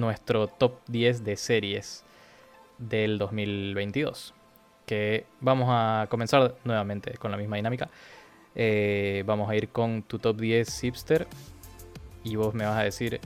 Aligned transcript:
nuestro 0.00 0.48
top 0.48 0.80
10 0.88 1.24
de 1.24 1.36
series 1.36 2.04
del 2.78 3.18
2022. 3.18 4.34
Que 4.86 5.26
vamos 5.40 5.68
a 5.70 6.06
comenzar 6.10 6.56
nuevamente 6.64 7.16
con 7.18 7.30
la 7.30 7.36
misma 7.36 7.56
dinámica. 7.56 7.88
Eh, 8.54 9.22
vamos 9.26 9.48
a 9.48 9.54
ir 9.54 9.68
con 9.68 10.02
tu 10.02 10.18
top 10.18 10.36
10 10.40 10.80
hipster. 10.80 11.26
Y 12.24 12.36
vos 12.36 12.54
me 12.54 12.64
vas 12.64 12.78
a 12.78 12.82
decir 12.82 13.20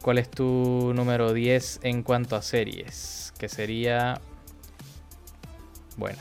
cuál 0.00 0.18
es 0.18 0.30
tu 0.30 0.92
número 0.94 1.32
10 1.32 1.80
en 1.82 2.02
cuanto 2.02 2.36
a 2.36 2.42
series. 2.42 3.34
Que 3.38 3.48
sería... 3.48 4.20
Bueno. 5.96 6.18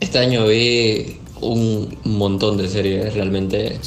Este 0.00 0.18
año 0.18 0.46
vi 0.46 1.18
un 1.40 1.98
montón 2.04 2.56
de 2.56 2.68
series 2.68 3.14
realmente. 3.14 3.78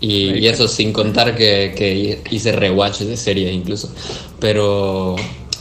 y, 0.00 0.46
eso 0.46 0.68
sin 0.68 0.92
contar 0.92 1.36
que, 1.36 2.22
hice 2.30 2.52
rewatch 2.52 3.00
de 3.00 3.16
series 3.16 3.52
incluso. 3.52 3.92
Pero, 4.40 5.16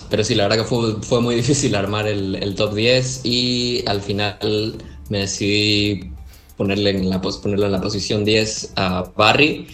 pero 0.10 0.24
sí, 0.24 0.36
la 0.36 0.44
verdad 0.44 0.64
que 0.64 0.70
fue, 0.70 1.02
fue 1.02 1.22
muy 1.22 1.36
difícil 1.36 1.76
armar 1.76 2.08
el, 2.08 2.56
top 2.56 2.74
10 2.74 3.22
y 3.24 3.84
al 3.88 4.02
final 4.02 4.76
me 5.10 5.20
decidí 5.20 6.12
ponerle 6.58 6.92
en 6.92 7.10
la, 7.10 7.22
ponerlo 7.22 7.66
en 7.66 7.72
la 7.72 7.82
posición 7.82 8.26
10 8.26 8.74
a 8.76 9.12
Barry. 9.16 9.68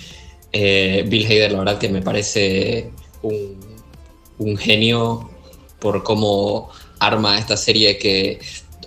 Eh, 0.52 1.05
Bill 1.07 1.25
Hader, 1.25 1.52
la 1.52 1.59
verdad 1.59 1.77
que 1.77 1.89
me 1.89 2.02
parece 2.02 2.89
un, 3.21 3.59
un 4.39 4.57
genio 4.57 5.30
por 5.80 6.03
cómo 6.03 6.69
arma 6.99 7.38
esta 7.38 7.55
serie 7.55 7.97
que 7.97 8.39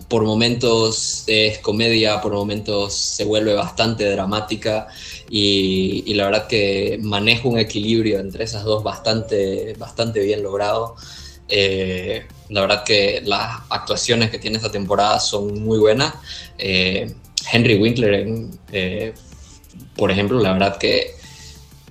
por 0.08 0.24
momentos 0.24 1.24
es 1.26 1.58
comedia, 1.58 2.20
por 2.20 2.32
momentos 2.32 2.94
se 2.94 3.24
vuelve 3.24 3.54
bastante 3.54 4.10
dramática 4.10 4.88
y, 5.30 6.12
la 6.14 6.26
verdad 6.26 6.46
que 6.46 6.98
maneja 7.00 7.48
un 7.48 7.58
equilibrio 7.58 8.18
entre 8.20 8.44
esas 8.44 8.64
dos 8.64 8.82
bastante, 8.82 9.74
bastante 9.78 10.20
bien 10.20 10.42
logrado. 10.42 10.96
Eh, 11.48 12.26
la 12.50 12.60
verdad 12.62 12.84
que 12.84 13.22
las 13.24 13.60
actuaciones 13.70 14.30
que 14.30 14.38
tiene 14.38 14.58
esta 14.58 14.70
temporada 14.70 15.18
son 15.20 15.62
muy 15.62 15.78
buenas. 15.78 16.14
Eh, 16.58 17.14
Henry 17.50 17.76
Winkler, 17.76 18.26
eh, 18.72 19.14
por 19.96 20.10
ejemplo, 20.10 20.38
la 20.40 20.52
verdad 20.52 20.76
que 20.76 21.14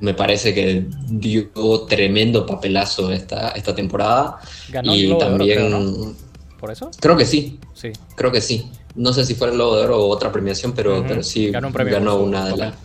me 0.01 0.13
parece 0.13 0.53
que 0.53 0.85
dio 1.09 1.49
tremendo 1.87 2.45
papelazo 2.45 3.11
esta, 3.11 3.49
esta 3.49 3.73
temporada. 3.73 4.39
y 4.83 5.17
también 5.17 6.15
por 6.61 6.71
eso? 6.71 6.91
Creo 6.99 7.17
que 7.17 7.25
sí. 7.25 7.59
Sí. 7.73 7.91
Creo 8.15 8.31
que 8.31 8.39
sí. 8.39 8.71
No 8.95 9.11
sé 9.11 9.25
si 9.25 9.35
fue 9.35 9.49
el 9.49 9.57
Lobo 9.57 9.75
de 9.75 9.83
Oro 9.83 10.05
o 10.05 10.07
otra 10.07 10.31
premiación, 10.31 10.73
pero, 10.73 11.03
pero 11.05 11.23
sí 11.23 11.49
ganó, 11.49 12.17
una 12.17 12.45
de 12.45 12.57
las. 12.57 12.75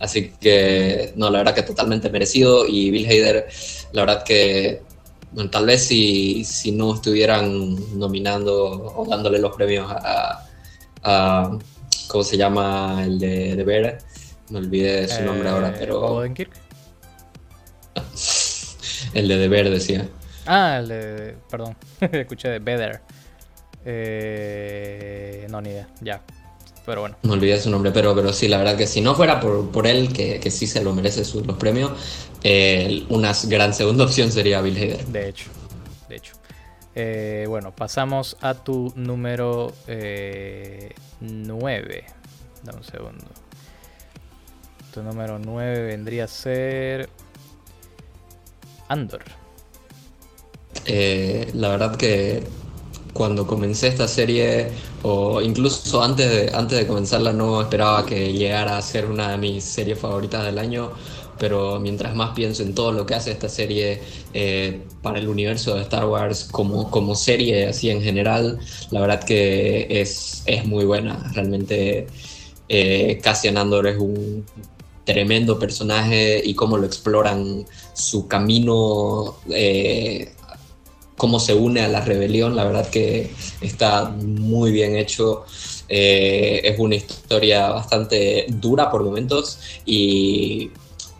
Así 0.00 0.32
que, 0.40 1.12
no, 1.16 1.28
la 1.28 1.38
verdad 1.38 1.54
que 1.54 1.62
totalmente 1.62 2.08
merecido. 2.10 2.66
Y 2.66 2.90
Bill 2.90 3.06
Hader, 3.06 3.48
la 3.92 4.02
verdad 4.02 4.24
que 4.24 4.82
tal 5.50 5.66
vez 5.66 5.84
si, 5.84 6.44
si, 6.44 6.72
no 6.72 6.94
estuvieran 6.94 7.98
nominando 7.98 8.92
o 8.96 9.06
dándole 9.06 9.38
los 9.38 9.54
premios 9.54 9.86
a, 9.90 10.46
¿cómo 12.08 12.24
se 12.24 12.36
llama? 12.36 13.02
El 13.04 13.18
de, 13.18 13.54
de 13.54 13.64
Bear. 13.64 13.98
Me 14.50 14.58
olvidé 14.60 15.06
su 15.08 15.22
nombre 15.22 15.48
ahora, 15.50 15.68
eh, 15.68 15.76
pero... 15.78 16.24
el 19.14 19.28
de 19.28 19.36
Deber 19.36 19.70
decía. 19.70 20.08
Ah, 20.50 20.78
el 20.78 20.88
de. 20.88 21.36
Perdón, 21.50 21.76
escuché 22.00 22.48
de 22.48 22.58
Better. 22.58 23.02
Eh, 23.84 25.46
no, 25.50 25.60
ni 25.60 25.68
idea, 25.68 25.88
ya. 26.00 26.22
Pero 26.86 27.02
bueno. 27.02 27.16
Me 27.22 27.32
olvidé 27.32 27.60
su 27.60 27.68
nombre, 27.68 27.90
pero, 27.92 28.14
pero 28.14 28.32
sí, 28.32 28.48
la 28.48 28.56
verdad 28.56 28.74
que 28.74 28.86
si 28.86 29.02
no 29.02 29.14
fuera 29.14 29.40
por, 29.40 29.70
por 29.70 29.86
él, 29.86 30.10
que, 30.10 30.40
que 30.40 30.50
sí 30.50 30.66
se 30.66 30.82
lo 30.82 30.94
merece 30.94 31.22
los 31.44 31.58
premios, 31.58 31.92
eh, 32.42 33.04
una 33.10 33.32
gran 33.44 33.74
segunda 33.74 34.04
opción 34.06 34.32
sería 34.32 34.62
Bill 34.62 34.76
Hader. 34.76 35.04
De 35.04 35.28
hecho, 35.28 35.50
de 36.08 36.16
hecho. 36.16 36.32
Eh, 36.94 37.44
bueno, 37.46 37.76
pasamos 37.76 38.38
a 38.40 38.54
tu 38.54 38.90
número 38.96 39.74
9. 41.20 42.04
Dame 42.62 42.78
un 42.78 42.84
segundo. 42.84 43.26
Tu 44.94 45.02
número 45.02 45.38
9 45.38 45.82
vendría 45.82 46.24
a 46.24 46.28
ser. 46.28 47.10
Andor. 48.88 49.22
Eh, 50.86 51.50
la 51.54 51.68
verdad 51.70 51.96
que 51.96 52.42
cuando 53.12 53.46
comencé 53.46 53.88
esta 53.88 54.06
serie, 54.06 54.68
o 55.02 55.40
incluso 55.42 56.02
antes 56.02 56.30
de, 56.30 56.50
antes 56.54 56.78
de 56.78 56.86
comenzarla, 56.86 57.32
no 57.32 57.60
esperaba 57.60 58.06
que 58.06 58.32
llegara 58.32 58.78
a 58.78 58.82
ser 58.82 59.06
una 59.06 59.32
de 59.32 59.38
mis 59.38 59.64
series 59.64 59.98
favoritas 59.98 60.44
del 60.44 60.58
año, 60.58 60.92
pero 61.38 61.80
mientras 61.80 62.14
más 62.14 62.30
pienso 62.34 62.62
en 62.62 62.74
todo 62.74 62.92
lo 62.92 63.06
que 63.06 63.14
hace 63.14 63.30
esta 63.32 63.48
serie 63.48 64.00
eh, 64.34 64.82
para 65.02 65.18
el 65.18 65.28
universo 65.28 65.74
de 65.74 65.82
Star 65.82 66.06
Wars 66.06 66.48
como, 66.50 66.90
como 66.90 67.14
serie 67.14 67.66
así 67.68 67.90
en 67.90 68.02
general, 68.02 68.58
la 68.90 69.00
verdad 69.00 69.24
que 69.24 69.86
es, 69.90 70.42
es 70.46 70.64
muy 70.64 70.84
buena. 70.84 71.30
Realmente 71.34 72.06
eh, 72.68 73.20
Cassian 73.22 73.56
Andor 73.56 73.86
es 73.86 73.98
un 73.98 74.44
tremendo 75.04 75.58
personaje 75.58 76.40
y 76.44 76.54
cómo 76.54 76.76
lo 76.76 76.86
exploran 76.86 77.64
su 77.94 78.28
camino 78.28 79.36
cómo 81.18 81.38
se 81.38 81.52
une 81.52 81.82
a 81.82 81.88
la 81.88 82.00
rebelión, 82.00 82.56
la 82.56 82.64
verdad 82.64 82.88
que 82.88 83.30
está 83.60 84.08
muy 84.08 84.72
bien 84.72 84.96
hecho. 84.96 85.44
Eh, 85.90 86.60
es 86.64 86.78
una 86.78 86.94
historia 86.94 87.68
bastante 87.68 88.46
dura 88.48 88.90
por 88.90 89.04
momentos 89.04 89.58
y, 89.84 90.70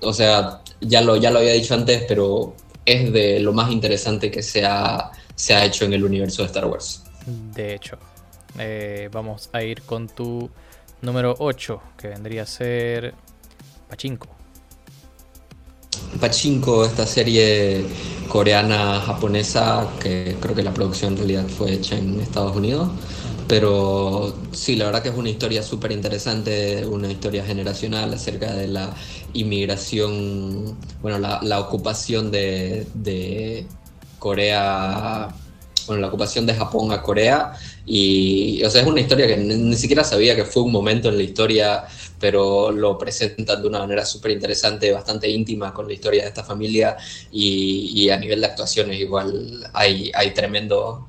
o 0.00 0.12
sea, 0.12 0.62
ya 0.80 1.02
lo, 1.02 1.16
ya 1.16 1.30
lo 1.30 1.40
había 1.40 1.52
dicho 1.52 1.74
antes, 1.74 2.04
pero 2.08 2.54
es 2.86 3.12
de 3.12 3.40
lo 3.40 3.52
más 3.52 3.70
interesante 3.70 4.30
que 4.30 4.42
se 4.42 4.64
ha, 4.64 5.10
se 5.34 5.54
ha 5.54 5.64
hecho 5.64 5.84
en 5.84 5.92
el 5.92 6.04
universo 6.04 6.42
de 6.42 6.46
Star 6.46 6.66
Wars. 6.66 7.02
De 7.54 7.74
hecho, 7.74 7.98
eh, 8.58 9.08
vamos 9.12 9.50
a 9.52 9.62
ir 9.62 9.82
con 9.82 10.08
tu 10.08 10.48
número 11.02 11.34
8, 11.38 11.82
que 11.98 12.08
vendría 12.08 12.42
a 12.42 12.46
ser 12.46 13.14
Pachinko. 13.88 14.28
Pachinko, 16.20 16.84
esta 16.84 17.06
serie 17.06 17.84
coreana 18.28 19.00
japonesa 19.00 19.88
que 20.00 20.36
creo 20.40 20.54
que 20.54 20.62
la 20.62 20.74
producción 20.74 21.12
en 21.12 21.18
realidad 21.18 21.46
fue 21.48 21.72
hecha 21.72 21.96
en 21.96 22.20
Estados 22.20 22.56
Unidos. 22.56 22.88
Pero 23.48 24.36
sí, 24.52 24.76
la 24.76 24.84
verdad 24.84 25.02
que 25.02 25.08
es 25.08 25.16
una 25.16 25.30
historia 25.30 25.62
súper 25.62 25.90
interesante, 25.92 26.84
una 26.86 27.10
historia 27.10 27.42
generacional 27.44 28.12
acerca 28.12 28.52
de 28.52 28.68
la 28.68 28.94
inmigración, 29.32 30.76
bueno, 31.00 31.18
la, 31.18 31.60
ocupación 31.60 32.30
de, 32.30 33.66
Corea 34.18 35.28
bueno, 35.86 36.02
la 36.02 36.08
ocupación 36.08 36.44
de 36.44 36.54
Japón 36.54 36.92
a 36.92 37.00
Corea. 37.00 37.54
Y, 37.86 38.62
o 38.64 38.70
sea, 38.70 38.82
es 38.82 38.86
una 38.86 39.00
historia 39.00 39.26
que 39.26 39.38
ni, 39.38 39.76
siquiera 39.76 40.04
sabía 40.04 40.36
que 40.36 40.44
fue 40.44 40.62
un 40.62 40.70
momento 40.70 41.08
en 41.08 41.16
la 41.16 41.22
historia, 41.22 41.84
pero 42.18 42.70
lo 42.70 42.98
presentan 42.98 43.62
de 43.62 43.68
una 43.68 43.80
manera 43.80 44.04
súper 44.04 44.32
interesante, 44.32 44.92
bastante 44.92 45.28
íntima 45.28 45.72
con 45.72 45.86
la 45.86 45.94
historia 45.94 46.22
de 46.22 46.28
esta 46.28 46.44
familia. 46.44 46.96
Y, 47.30 48.08
a 48.10 48.16
nivel 48.16 48.40
de 48.40 48.46
actuaciones, 48.46 48.98
igual 48.98 49.68
hay, 49.72 50.10
hay 50.14 50.32
tremendos 50.32 51.06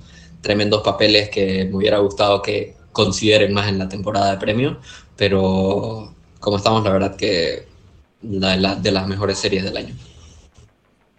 papeles 0.84 1.30
que 1.30 1.66
me 1.66 1.76
hubiera 1.76 1.98
gustado 2.00 2.42
que 2.42 2.76
consideren 2.92 3.54
más 3.54 3.68
en 3.70 3.80
la 3.80 3.90
temporada 3.90 4.32
de 4.32 4.38
premios. 4.38 4.78
Pero 5.16 6.14
como 6.40 6.58
estamos, 6.58 6.84
la 6.84 6.92
verdad 6.92 7.16
que 7.16 7.68
la, 8.22 8.76
de 8.76 8.92
las 8.92 9.08
mejores 9.08 9.38
series 9.38 9.64
del 9.64 9.78
año. 9.78 9.96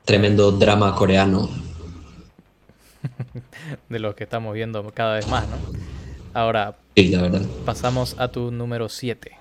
Tremendo 0.05 0.51
drama 0.53 0.95
coreano 0.95 1.49
de 3.89 3.99
los 3.99 4.15
que 4.15 4.25
estamos 4.25 4.55
viendo 4.55 4.85
cada 4.93 5.15
vez 5.15 5.29
más, 5.29 5.47
¿no? 5.49 5.57
Ahora, 6.33 6.77
pasamos 7.65 8.15
a 8.19 8.29
tu 8.29 8.51
número 8.51 8.89
7. 8.89 9.33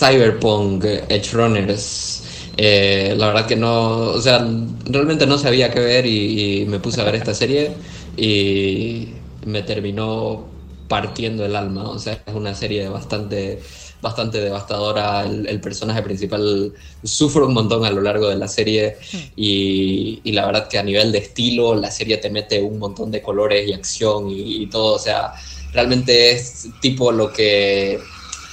Cyberpunk 0.00 0.84
Edge 1.08 1.32
Runners. 1.32 2.22
Eh, 2.56 3.14
la 3.16 3.28
verdad 3.28 3.46
que 3.46 3.56
no, 3.56 4.00
o 4.00 4.20
sea, 4.20 4.46
realmente 4.86 5.26
no 5.26 5.38
sabía 5.38 5.70
qué 5.70 5.80
ver 5.80 6.06
y 6.06 6.64
me 6.66 6.78
puse 6.78 7.00
a 7.00 7.04
ver 7.04 7.14
esta 7.14 7.34
serie 7.34 7.72
y 8.16 9.08
me 9.46 9.62
terminó 9.62 10.46
partiendo 10.88 11.44
el 11.44 11.54
alma. 11.54 11.88
O 11.88 11.98
sea, 11.98 12.22
es 12.26 12.34
una 12.34 12.54
serie 12.54 12.88
bastante 12.88 13.60
bastante 14.00 14.40
devastadora. 14.40 15.24
El, 15.24 15.60
personaje 15.60 16.02
principal 16.02 16.72
sufre 17.02 17.42
un 17.42 17.54
montón 17.54 17.84
a 17.84 17.90
lo 17.90 18.00
largo 18.00 18.28
de 18.28 18.36
la 18.36 18.48
serie 18.48 18.96
hmm. 19.12 19.16
y, 19.36 20.32
la 20.32 20.46
verdad 20.46 20.68
que 20.68 20.78
a 20.78 20.82
nivel 20.82 21.12
de 21.12 21.18
estilo 21.18 21.74
la 21.74 21.90
serie 21.90 22.16
te 22.18 22.30
mete 22.30 22.62
un 22.62 22.78
montón 22.78 23.10
de 23.10 23.22
colores 23.22 23.68
y 23.68 23.72
acción 23.72 24.26
y, 24.30 24.66
todo. 24.66 24.94
O 24.94 24.98
sea, 24.98 25.32
realmente 25.72 26.32
es 26.32 26.68
tipo 26.80 27.12
lo 27.12 27.32
que 27.32 27.98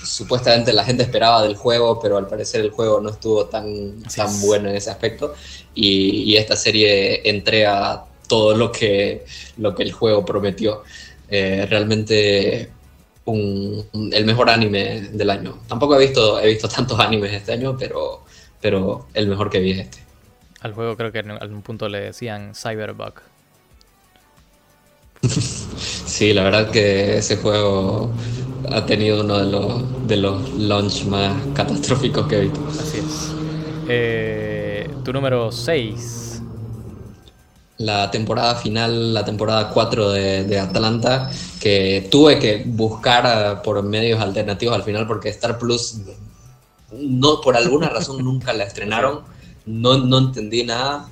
supuestamente 0.03 0.73
la 0.73 0.83
gente 0.83 1.03
esperaba 1.03 1.43
del 1.43 1.55
juego, 1.55 1.99
pero 1.99 2.17
al 2.17 2.27
parecer 2.27 2.61
el 2.61 2.71
juego 2.71 2.99
no 3.01 3.09
estuvo 3.09 3.45
tan, 3.45 4.01
tan 4.03 4.41
bueno 4.41 4.69
en 4.69 4.75
ese 4.75 4.89
aspecto. 4.89 5.33
Y, 5.73 6.35
esta 6.35 6.55
serie 6.55 7.29
entrega 7.29 8.05
todo 8.27 8.55
lo 8.55 8.71
que, 8.71 9.25
lo 9.57 9.75
que 9.75 9.83
el 9.83 9.91
juego 9.91 10.25
prometió. 10.25 10.83
Eh, 11.29 11.65
realmente 11.69 12.71
el 13.25 14.25
mejor 14.25 14.49
anime 14.49 15.01
del 15.11 15.29
año. 15.29 15.59
Tampoco 15.67 15.95
he 15.95 16.05
visto, 16.05 16.39
he 16.39 16.47
visto 16.47 16.69
tantos 16.69 16.99
animes 16.99 17.33
este 17.33 17.53
año, 17.53 17.75
pero, 17.77 18.23
pero 18.61 19.07
el 19.13 19.27
mejor 19.27 19.49
que 19.49 19.59
vi 19.59 19.71
es 19.71 19.79
este. 19.79 19.97
Al 20.61 20.73
juego 20.73 20.95
creo 20.95 21.11
que 21.11 21.19
en 21.19 21.31
algún 21.31 21.61
punto 21.61 21.89
le 21.89 21.99
decían 21.99 22.53
Cyberbug. 22.55 23.13
sí, 25.27 26.33
la 26.33 26.43
verdad 26.43 26.71
que 26.71 27.17
ese 27.17 27.37
juego 27.37 28.11
ha 28.71 28.85
tenido 28.85 29.21
uno 29.21 29.37
de 29.37 29.51
los, 29.51 30.07
de 30.07 30.17
los 30.17 30.53
launch 30.53 31.05
más 31.05 31.35
catastróficos 31.53 32.27
que 32.27 32.37
he 32.37 32.41
visto. 32.41 32.59
Así 32.69 32.97
es. 32.99 33.31
Eh, 33.87 34.89
tu 35.03 35.13
número 35.13 35.51
6 35.51 36.27
la 37.77 38.09
temporada 38.09 38.55
final, 38.55 39.13
la 39.13 39.23
temporada 39.23 39.69
4 39.69 40.11
de, 40.11 40.59
Atlanta, 40.59 41.29
que 41.59 42.07
tuve 42.09 42.39
que 42.39 42.63
buscar 42.65 43.25
eh, 43.25 43.59
por 43.63 43.81
medios 43.83 44.19
alternativos 44.19 44.75
al 44.75 44.83
final 44.83 45.05
porque 45.07 45.29
Star 45.29 45.59
Plus, 45.59 45.99
no, 46.91 47.41
por 47.41 47.55
alguna 47.55 47.89
razón 47.89 48.23
nunca 48.23 48.53
la 48.53 48.63
estrenaron, 48.63 49.21
no, 49.65 49.97
no 49.97 50.17
entendí 50.17 50.63
nada, 50.63 51.07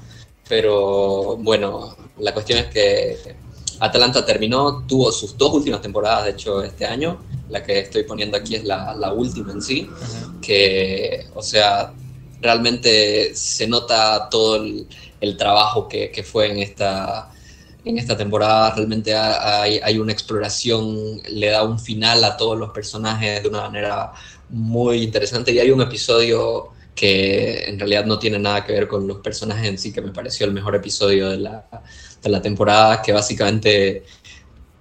pero 0.49 1.37
bueno, 1.37 1.95
la 2.17 2.33
cuestión 2.33 2.59
es 2.59 2.65
que 2.67 3.35
Atlanta 3.79 4.25
terminó, 4.25 4.83
tuvo 4.87 5.11
sus 5.11 5.37
dos 5.37 5.53
últimas 5.53 5.81
temporadas, 5.81 6.25
de 6.25 6.31
hecho, 6.31 6.63
este 6.63 6.85
año, 6.85 7.19
la 7.49 7.63
que 7.63 7.79
estoy 7.79 8.03
poniendo 8.03 8.37
aquí 8.37 8.55
es 8.55 8.63
la, 8.63 8.95
la 8.95 9.13
última 9.13 9.51
en 9.51 9.61
sí, 9.61 9.89
que, 10.41 11.27
o 11.33 11.41
sea, 11.41 11.93
realmente 12.41 13.33
se 13.35 13.67
nota 13.67 14.29
todo 14.29 14.57
el 14.57 14.87
el 15.25 15.37
trabajo 15.37 15.87
que, 15.87 16.23
fue 16.23 16.51
en 16.51 16.59
esta, 16.59 17.31
en 17.83 17.97
esta 17.97 18.15
temporada. 18.15 18.73
Realmente 18.75 19.15
hay, 19.15 19.97
una 19.97 20.11
exploración, 20.11 21.21
le 21.29 21.47
da 21.47 21.63
un 21.63 21.79
final 21.79 22.23
a 22.23 22.37
todos 22.37 22.57
los 22.57 22.71
personajes 22.71 23.43
de 23.43 23.49
una 23.49 23.61
manera 23.61 24.11
muy 24.49 25.03
interesante. 25.03 25.51
Y 25.51 25.59
hay 25.59 25.71
un 25.71 25.81
episodio 25.81 26.69
que 26.95 27.65
en 27.65 27.77
realidad 27.77 28.05
no 28.05 28.17
tiene 28.17 28.39
nada 28.39 28.65
que 28.65 28.71
ver 28.71 28.87
con 28.87 29.05
los 29.05 29.17
personajes 29.17 29.67
en 29.67 29.77
sí, 29.77 29.91
que 29.91 30.01
me 30.01 30.11
pareció 30.11 30.45
el 30.45 30.53
mejor 30.53 30.75
episodio 30.75 31.29
de 31.29 31.37
la, 31.37 32.41
temporada, 32.41 33.01
que 33.01 33.11
básicamente 33.11 34.03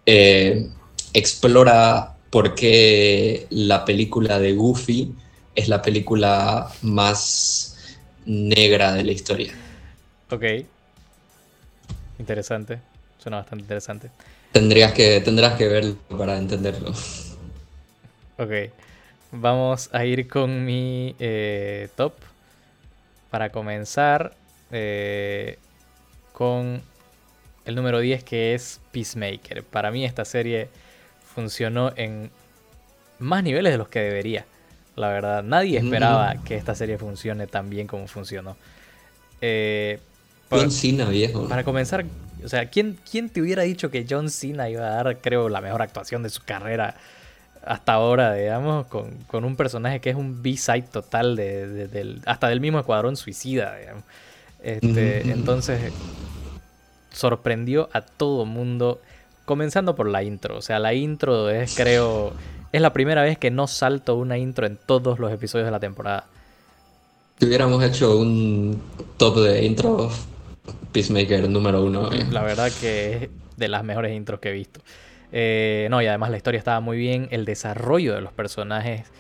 eh, 0.07 0.71
explora 1.13 2.15
por 2.31 2.55
qué 2.55 3.47
la 3.51 3.85
película 3.85 4.39
de 4.39 4.53
Goofy 4.55 5.13
es 5.55 5.69
la 5.69 5.83
película 5.83 6.71
más 6.83 7.97
negra 8.25 8.95
de 8.95 9.05
la 9.05 9.13
historia. 9.13 9.53
Ok. 10.31 10.45
Interesante. 12.19 12.81
Suena 13.19 13.39
bastante 13.39 13.63
interesante. 13.63 14.11
Tendrías 14.53 14.93
que, 14.93 15.21
tendrás 15.21 15.55
que 15.55 15.67
verlo 15.67 15.97
para 16.17 16.39
entenderlo. 16.39 16.93
Ok. 18.39 18.51
Vamos 19.37 19.91
a 19.93 20.05
ir 20.05 20.29
con 20.29 20.65
mi 20.65 21.17
eh, 21.19 21.89
top. 21.97 22.13
Para 23.31 23.51
comenzar 23.51 24.33
eh, 24.71 25.59
con 26.33 26.81
el 27.65 27.75
número 27.75 27.99
10 27.99 28.23
que 28.23 28.55
es 28.55 28.81
Peacemaker. 28.93 29.65
Para 29.65 29.91
mí 29.91 30.05
esta 30.05 30.25
serie 30.25 30.69
funcionó 31.35 31.93
en 31.97 32.31
más 33.19 33.43
niveles 33.43 33.73
de 33.73 33.79
los 33.79 33.89
que 33.89 34.01
debería. 34.01 34.47
La 34.95 35.09
verdad, 35.09 35.43
nadie 35.43 35.79
esperaba 35.79 36.37
que 36.45 36.55
esta 36.55 36.77
serie 36.77 36.97
funcione 36.97 37.49
tan 37.49 37.69
bien 37.69 37.89
como 37.89 38.07
funcionó. 38.07 38.57
Eh, 39.41 39.99
John 40.49 40.71
Cena, 40.71 41.07
viejo. 41.07 41.49
Para 41.49 41.65
comenzar, 41.65 42.05
o 42.45 42.49
sea, 42.49 42.71
¿quién, 42.71 42.97
¿quién 43.11 43.29
te 43.31 43.41
hubiera 43.41 43.65
dicho 43.65 43.91
que 43.91 44.07
John 44.09 44.31
Cena 44.31 44.71
iba 44.71 44.87
a 44.87 45.03
dar, 45.03 45.19
creo, 45.21 45.49
la 45.49 45.61
mejor 45.61 45.83
actuación 45.83 46.23
de 46.23 46.31
su 46.31 46.45
carrera 46.45 46.95
hasta 47.67 47.93
ahora, 47.93 48.35
digamos, 48.35 48.87
con, 48.87 49.45
un 49.45 49.57
personaje 49.57 50.01
que 50.01 50.11
es 50.11 50.17
un 50.17 50.43
B-side 50.43 50.89
total 50.93 51.37
de, 51.37 51.89
del, 51.89 52.21
hasta 52.27 52.49
del 52.49 52.61
mismo 52.61 52.79
Escuadrón 52.79 53.17
Suicida, 53.17 53.77
digamos. 53.77 54.05
Este, 54.63 55.31
entonces, 55.31 55.93
sorprendió 57.13 57.89
a 57.93 58.01
todo 58.01 58.45
mundo, 58.45 59.01
comenzando 59.45 59.95
por 59.95 60.09
la 60.09 60.23
intro. 60.23 60.59
O 60.59 60.63
sea, 60.63 60.79
la 60.79 60.95
intro 60.95 61.51
es, 61.51 61.75
creo, 61.75 62.33
es 62.73 62.81
la 62.81 62.93
primera 62.93 63.23
vez 63.23 63.39
que 63.39 63.51
no 63.51 63.67
salto 63.67 64.17
una 64.17 64.39
intro 64.39 64.67
en 64.67 64.79
todos 64.79 65.19
los 65.19 65.33
episodios 65.33 65.67
de 65.67 65.73
la 65.73 65.81
temporada. 65.81 66.27
Si 67.39 67.47
hubiéramos 67.47 67.83
hecho 67.83 68.17
un 68.17 68.81
top 69.17 69.39
de 69.39 69.65
intro 69.65 70.11
Peacemaker 70.93 71.49
número 71.49 71.83
uno. 71.83 72.13
Eh. 72.13 72.27
La 72.31 72.43
verdad 72.43 72.71
que 72.81 73.25
es 73.25 73.31
de 73.57 73.69
las 73.69 73.85
mejores 73.85 74.15
intros 74.17 74.41
que 74.41 74.51
he 74.51 74.53
visto. 74.53 74.81
Eh, 75.37 75.89
no, 75.91 76.01
y 76.01 76.07
además 76.07 76.31
la 76.31 76.37
historia 76.37 76.59
estaba 76.59 76.79
muy 76.79 76.97
bien, 76.97 77.27
el 77.33 77.45
desarrollo 77.45 78.15
de 78.15 78.21
los 78.21 78.33
personajes, 78.33 79.11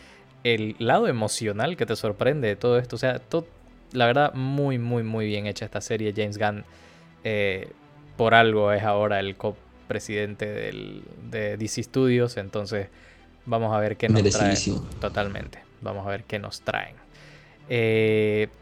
el 0.44 0.76
lado 0.78 1.08
emocional 1.08 1.76
que 1.76 1.87
te 1.87 1.96
sorprende 1.96 2.46
de 2.46 2.55
todo 2.55 2.78
esto. 2.78 2.94
O 2.94 2.99
sea, 3.00 3.19
todo, 3.19 3.49
la 3.90 4.06
verdad, 4.06 4.32
muy, 4.32 4.78
muy, 4.78 5.02
muy 5.02 5.26
bien 5.26 5.49
hecha 5.49 5.64
esta 5.64 5.81
serie. 5.81 6.14
James 6.16 6.38
Gunn, 6.38 6.64
eh, 7.25 7.72
por 8.16 8.34
algo, 8.34 8.70
es 8.70 8.84
ahora 8.84 9.19
el 9.19 9.34
copresidente 9.34 10.46
de 10.46 11.56
DC 11.56 11.82
Studios. 11.82 12.37
Entonces, 12.37 12.87
vamos 13.44 13.75
a 13.75 13.81
ver 13.81 13.96
qué 13.96 14.08
nos 14.08 14.22
trae. 14.22 14.55
Totalmente. 15.00 15.58
Vamos 15.81 16.06
a 16.06 16.11
ver 16.11 16.22
qué 16.22 16.38
nos 16.38 16.61
traen. 16.61 16.94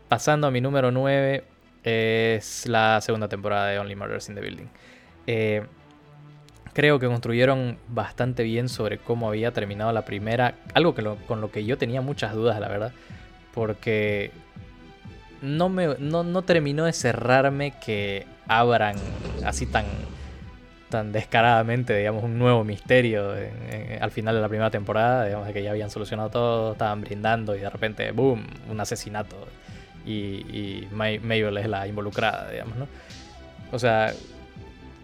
pasando 0.08 0.46
a 0.46 0.50
mi 0.50 0.62
número 0.62 0.90
9, 0.90 1.44
es 1.84 2.66
la 2.66 2.98
segunda 3.02 3.28
temporada 3.28 3.66
de 3.66 3.78
Only 3.78 3.94
Murders 3.94 4.30
in 4.30 4.36
the 4.36 4.40
Building. 4.40 4.68
Eh, 5.26 5.62
creo 6.72 6.98
que 6.98 7.06
construyeron 7.06 7.78
bastante 7.88 8.42
bien 8.42 8.68
sobre 8.68 8.98
cómo 8.98 9.28
había 9.28 9.52
terminado 9.52 9.92
la 9.92 10.04
primera, 10.04 10.54
algo 10.74 10.94
que 10.94 11.04
con 11.26 11.40
lo 11.40 11.50
que 11.50 11.64
yo 11.64 11.76
tenía 11.78 12.00
muchas 12.00 12.32
dudas, 12.32 12.58
la 12.60 12.68
verdad, 12.68 12.92
porque 13.54 14.30
no, 15.42 15.68
me, 15.68 15.96
no, 15.98 16.42
terminó 16.42 16.84
de 16.84 16.92
cerrarme 16.92 17.74
que 17.84 18.26
abran 18.48 18.96
así 19.44 19.66
tan, 19.66 19.84
tan 20.88 21.12
descaradamente, 21.12 21.96
digamos, 21.96 22.24
un 22.24 22.38
nuevo 22.38 22.64
misterio 22.64 23.34
al 24.00 24.10
final 24.10 24.34
de 24.34 24.40
la 24.40 24.48
primera 24.48 24.70
temporada, 24.70 25.26
digamos, 25.26 25.46
de 25.46 25.52
que 25.52 25.62
ya 25.62 25.72
habían 25.72 25.90
solucionado 25.90 26.30
todo, 26.30 26.72
estaban 26.72 27.02
brindando 27.02 27.54
y 27.54 27.60
de 27.60 27.70
repente, 27.70 28.12
¡boom!, 28.12 28.46
un 28.70 28.80
asesinato 28.80 29.36
y, 30.06 30.12
y 30.12 30.88
Mabel 30.92 31.58
es 31.58 31.68
la 31.68 31.86
involucrada, 31.86 32.50
digamos, 32.50 32.76
¿no? 32.76 32.88
O 33.72 33.78
sea, 33.78 34.12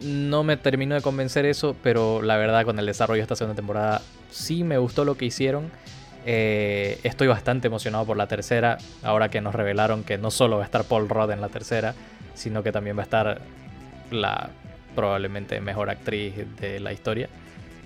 no 0.01 0.45
me 0.45 0.57
terminó 0.57 0.95
de 0.95 1.03
convencer 1.03 1.47
eso, 1.47 1.77
pero 1.83 2.23
la 2.23 2.37
verdad 2.37 2.65
con 2.65 2.79
el 2.79 2.87
desarrollo 2.87 3.19
de 3.19 3.23
esta 3.23 3.37
segunda 3.37 3.57
temporada 3.57 4.03
sí 4.31 4.65
me 4.65 4.79
gustó 4.79 5.05
lo 5.05 5.17
que 5.17 5.25
hicieron. 5.25 5.71
Eh, 6.27 6.99
estoy 7.05 7.27
bastante 7.27 7.69
emocionado 7.69 8.05
por 8.05 8.17
la 8.17 8.27
tercera, 8.27 8.79
ahora 9.03 9.31
que 9.31 9.41
nos 9.41 9.55
revelaron 9.55 10.05
que 10.05 10.19
no 10.19 10.31
solo 10.31 10.57
va 10.57 10.63
a 10.63 10.67
estar 10.67 10.85
Paul 10.85 11.09
Rudd 11.09 11.31
en 11.31 11.41
la 11.41 11.49
tercera, 11.49 11.95
sino 12.35 12.63
que 12.63 12.73
también 12.73 12.97
va 12.97 13.03
a 13.03 13.05
estar 13.05 13.41
la 14.11 14.51
probablemente 14.95 15.61
mejor 15.61 15.91
actriz 15.91 16.35
de 16.61 16.81
la 16.81 16.93
historia. 16.93 17.29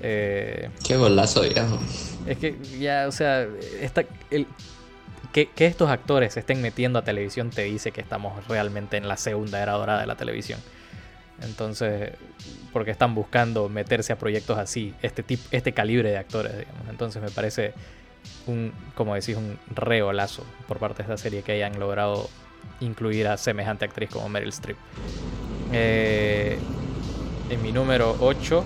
Eh, 0.00 0.71
Qué 0.85 0.97
golazo, 0.97 1.42
viejo. 1.42 1.78
Es 2.26 2.38
que 2.38 2.57
ya, 2.81 3.07
o 3.07 3.12
sea, 3.12 3.47
esta, 3.81 4.04
el, 4.31 4.47
que, 5.33 5.49
estos 5.57 5.88
actores 5.90 6.35
se 6.35 6.40
estén 6.40 6.61
metiendo 6.61 6.99
a 6.99 7.02
televisión 7.02 7.50
te 7.50 7.62
dice 7.62 7.92
que 7.92 8.00
estamos 8.00 8.47
realmente 8.49 8.97
en 8.97 9.09
la 9.09 9.16
segunda 9.16 9.62
era 9.62 9.73
dorada 9.73 10.00
de 10.00 10.07
la 10.07 10.16
televisión. 10.16 10.61
Entonces, 11.41 12.12
porque 12.73 12.91
están 12.91 13.15
buscando 13.15 13.69
meterse 13.69 14.12
a 14.12 14.19
proyectos 14.19 14.59
así, 14.59 14.95
este, 15.03 15.23
tipo, 15.23 15.43
este 15.51 15.73
calibre 15.73 16.11
de 16.11 16.19
actores, 16.19 16.57
digamos. 16.57 16.89
Entonces 16.89 17.23
me 17.23 17.31
parece 17.31 17.73
un, 18.47 18.73
como 18.95 19.15
decís, 19.15 19.37
un 19.37 19.59
reolazo 19.75 20.45
por 20.69 20.79
parte 20.79 20.99
de 20.99 21.03
esta 21.05 21.17
serie 21.17 21.43
que 21.43 21.53
hayan 21.53 21.79
logrado 21.79 22.29
incluir 22.81 23.29
a 23.29 23.37
semejante 23.37 23.85
actriz 23.85 24.11
como 24.11 24.29
Meryl 24.29 24.51
Streep. 24.51 24.77
Eh, 25.73 26.59
en 27.51 27.62
mi 27.62 27.73
número 27.73 28.17
8, 28.21 28.65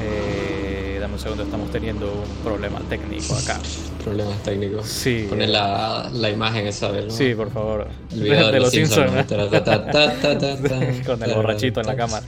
eh, 0.00 0.98
dame 1.00 1.14
un 1.14 1.20
segundo, 1.20 1.42
estamos 1.44 1.70
teniendo 1.70 2.12
un 2.12 2.44
problema 2.44 2.80
técnico 2.88 3.34
acá 3.34 3.58
problemas 4.06 4.40
técnicos. 4.44 4.86
Sí. 4.86 5.26
Poner 5.28 5.48
la, 5.48 6.08
la 6.12 6.30
imagen 6.30 6.68
esa 6.68 6.88
vez, 6.92 7.06
¿no? 7.06 7.10
Sí, 7.10 7.34
por 7.34 7.50
favor. 7.50 7.88
El 8.12 8.22
video 8.22 8.52
de, 8.52 8.60
los 8.60 8.70
Simpsons. 8.70 9.10
Con 11.04 11.22
el 11.24 11.34
borrachito 11.34 11.80
en 11.80 11.86
la 11.88 11.96
cámara. 11.96 12.24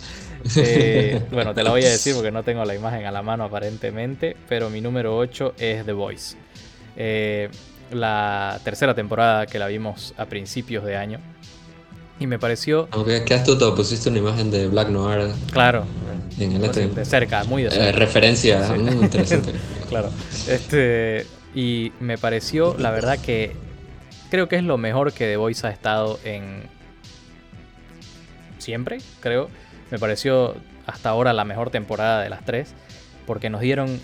Eh, 0.56 1.22
bueno, 1.30 1.54
te 1.54 1.62
la 1.62 1.70
voy 1.70 1.84
a 1.84 1.88
decir 1.88 2.16
porque 2.16 2.32
no 2.32 2.42
tengo 2.42 2.64
la 2.64 2.75
imagen 2.75 3.06
a 3.06 3.12
la 3.12 3.22
mano 3.22 3.44
aparentemente, 3.44 4.37
pero 4.48 4.70
mi 4.70 4.80
número 4.80 5.16
8 5.16 5.54
es 5.56 5.87
The 5.87 5.92
Voice. 5.92 6.37
Eh, 6.96 7.48
la 7.92 8.58
tercera 8.64 8.92
temporada 8.92 9.46
que 9.46 9.60
la 9.60 9.68
vimos 9.68 10.14
a 10.16 10.26
principios 10.26 10.84
de 10.84 10.96
año. 10.96 11.20
Y 12.20 12.26
me 12.26 12.38
pareció... 12.38 12.88
Aunque 12.90 13.25
qué 13.25 13.34
astuto, 13.34 13.75
pusiste 13.75 14.08
una 14.08 14.18
imagen 14.18 14.50
de 14.50 14.68
Black 14.68 14.88
Noir. 14.88 15.30
Claro. 15.52 15.87
En 16.38 16.52
el 16.52 16.64
este. 16.64 16.88
De 16.88 17.04
cerca, 17.04 17.44
muy 17.44 17.64
de 17.64 17.70
cerca. 17.70 17.88
Eh, 17.88 17.92
referencia, 17.92 18.68
muy 18.76 18.92
interesante. 18.92 19.52
claro. 19.88 20.10
Este, 20.48 21.26
y 21.54 21.92
me 22.00 22.18
pareció, 22.18 22.76
la 22.78 22.90
verdad, 22.90 23.18
que 23.18 23.56
creo 24.30 24.48
que 24.48 24.56
es 24.56 24.62
lo 24.62 24.78
mejor 24.78 25.12
que 25.12 25.25
The 25.25 25.37
Voice 25.37 25.66
ha 25.66 25.70
estado 25.70 26.18
en. 26.25 26.62
Siempre, 28.58 28.98
creo. 29.20 29.50
Me 29.90 29.98
pareció 29.98 30.56
hasta 30.87 31.10
ahora 31.10 31.32
la 31.32 31.44
mejor 31.44 31.70
temporada 31.70 32.22
de 32.22 32.30
las 32.30 32.44
tres. 32.44 32.75
Porque 33.26 33.50
nos 33.50 33.60
dieron 33.60 34.00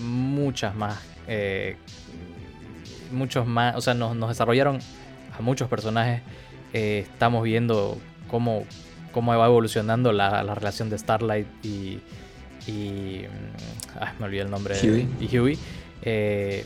muchas 0.00 0.74
más. 0.74 0.98
Eh, 1.28 1.76
muchos 3.12 3.46
más. 3.46 3.76
O 3.76 3.80
sea, 3.80 3.94
nos, 3.94 4.28
desarrollaron 4.28 4.78
muchos 5.40 5.68
personajes. 5.68 6.22
Eh, 6.72 7.06
estamos 7.10 7.42
viendo 7.44 7.98
cómo, 8.28 8.64
cómo 9.12 9.36
va 9.36 9.46
evolucionando 9.46 10.12
la, 10.12 10.42
relación 10.54 10.90
de 10.90 10.98
Starlight 10.98 11.46
y. 11.64 12.00
y 12.66 13.22
mm, 13.26 14.18
me 14.20 14.26
olvidé 14.26 14.42
el 14.42 14.50
nombre. 14.50 14.74
Huey. 14.82 15.08
Y 15.20 15.38
Huey. 15.38 15.58
Eh, 16.02 16.64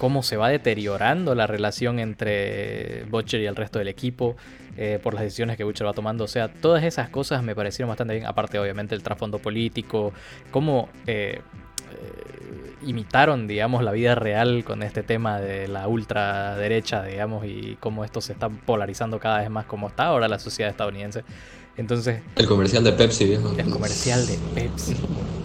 cómo 0.00 0.22
se 0.22 0.38
va 0.38 0.48
deteriorando 0.48 1.34
la 1.34 1.46
relación 1.46 1.98
entre 1.98 3.04
Butcher 3.10 3.40
y 3.42 3.46
el 3.46 3.54
resto 3.54 3.78
del 3.78 3.88
equipo 3.88 4.34
eh, 4.78 4.98
por 5.02 5.12
las 5.12 5.22
decisiones 5.22 5.58
que 5.58 5.64
Butcher 5.64 5.86
va 5.86 5.92
tomando. 5.92 6.24
O 6.24 6.28
sea, 6.28 6.48
todas 6.48 6.84
esas 6.84 7.10
cosas 7.10 7.42
me 7.42 7.54
parecieron 7.54 7.88
bastante 7.88 8.14
bien, 8.14 8.24
aparte 8.24 8.58
obviamente 8.58 8.94
el 8.94 9.02
trasfondo 9.02 9.38
político, 9.38 10.14
cómo 10.50 10.88
eh, 11.06 11.42
eh, 11.90 12.76
imitaron, 12.82 13.46
digamos, 13.46 13.82
la 13.82 13.92
vida 13.92 14.14
real 14.14 14.64
con 14.64 14.82
este 14.82 15.02
tema 15.02 15.40
de 15.40 15.68
la 15.68 15.88
ultraderecha, 15.88 17.04
digamos, 17.04 17.44
y 17.44 17.76
cómo 17.80 18.04
esto 18.04 18.20
se 18.20 18.32
está 18.32 18.48
polarizando 18.48 19.18
cada 19.18 19.40
vez 19.40 19.50
más 19.50 19.66
como 19.66 19.88
está 19.88 20.06
ahora 20.06 20.28
la 20.28 20.38
sociedad 20.38 20.70
estadounidense. 20.70 21.24
Entonces... 21.76 22.20
El 22.36 22.46
comercial 22.46 22.84
de 22.84 22.92
Pepsi, 22.92 23.24
viejo. 23.24 23.54
El 23.56 23.70
comercial 23.70 24.26
de 24.26 24.38
Pepsi. 24.54 24.96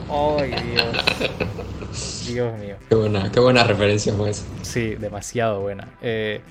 ¡Ay, 0.09 0.53
Dios! 0.71 2.27
Dios 2.27 2.59
mío. 2.59 2.75
Qué 2.89 2.95
buena, 2.95 3.31
qué 3.31 3.39
buena 3.39 3.63
referencia 3.63 4.13
fue 4.13 4.31
esa. 4.31 4.43
Sí, 4.61 4.95
demasiado 4.95 5.61
buena. 5.61 5.87
Eh, 6.01 6.41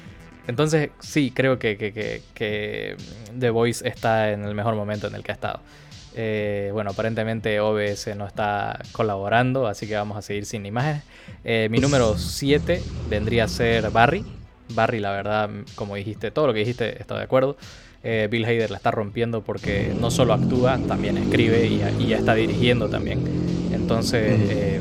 entonces, 0.47 0.91
sí, 1.01 1.33
creo 1.35 1.59
que, 1.59 1.77
que, 1.77 2.23
que, 2.35 2.97
The 3.39 3.51
Voice 3.51 3.87
está 3.87 4.31
en 4.33 4.45
el 4.45 4.55
mejor 4.55 4.75
momento 4.75 5.07
en 5.07 5.15
el 5.15 5.23
que 5.23 5.33
ha 5.33 5.35
estado. 5.35 5.61
Eh, 6.17 6.71
bueno, 6.73 6.91
aparentemente 6.91 7.59
OBS 7.61 8.15
no 8.17 8.27
está 8.27 8.79
colaborando, 8.93 9.67
así 9.67 9.89
que 9.89 9.97
vamos 9.97 10.17
a 10.17 10.23
seguir 10.23 10.45
sin 10.45 10.67
imágenes. 10.67 11.03
Eh, 11.45 11.69
mi 11.71 11.79
número 11.79 12.17
7 12.19 12.83
vendría 13.09 13.45
a 13.45 13.49
ser 13.49 13.91
Barry. 13.91 14.25
Barry, 14.69 15.01
la 15.01 15.13
verdad, 15.13 15.51
como 15.75 15.97
dijiste, 15.97 16.31
todo 16.31 16.47
lo 16.47 16.53
que 16.53 16.61
dijiste, 16.61 17.01
está 17.01 17.17
de 17.17 17.25
acuerdo. 17.25 17.57
Eh, 18.03 18.29
Bill 18.31 18.45
Hader 18.45 18.71
la 18.71 18.77
está 18.77 18.91
rompiendo 18.91 19.43
porque 19.43 19.95
no 19.99 20.11
solo 20.11 20.35
actúa, 20.35 20.79
también 20.87 21.17
escribe 21.17 21.67
y, 21.67 22.07
ya 22.07 22.19
está 22.19 22.35
dirigiendo 22.35 22.91
también. 22.91 23.23
Entonces, 23.73 24.81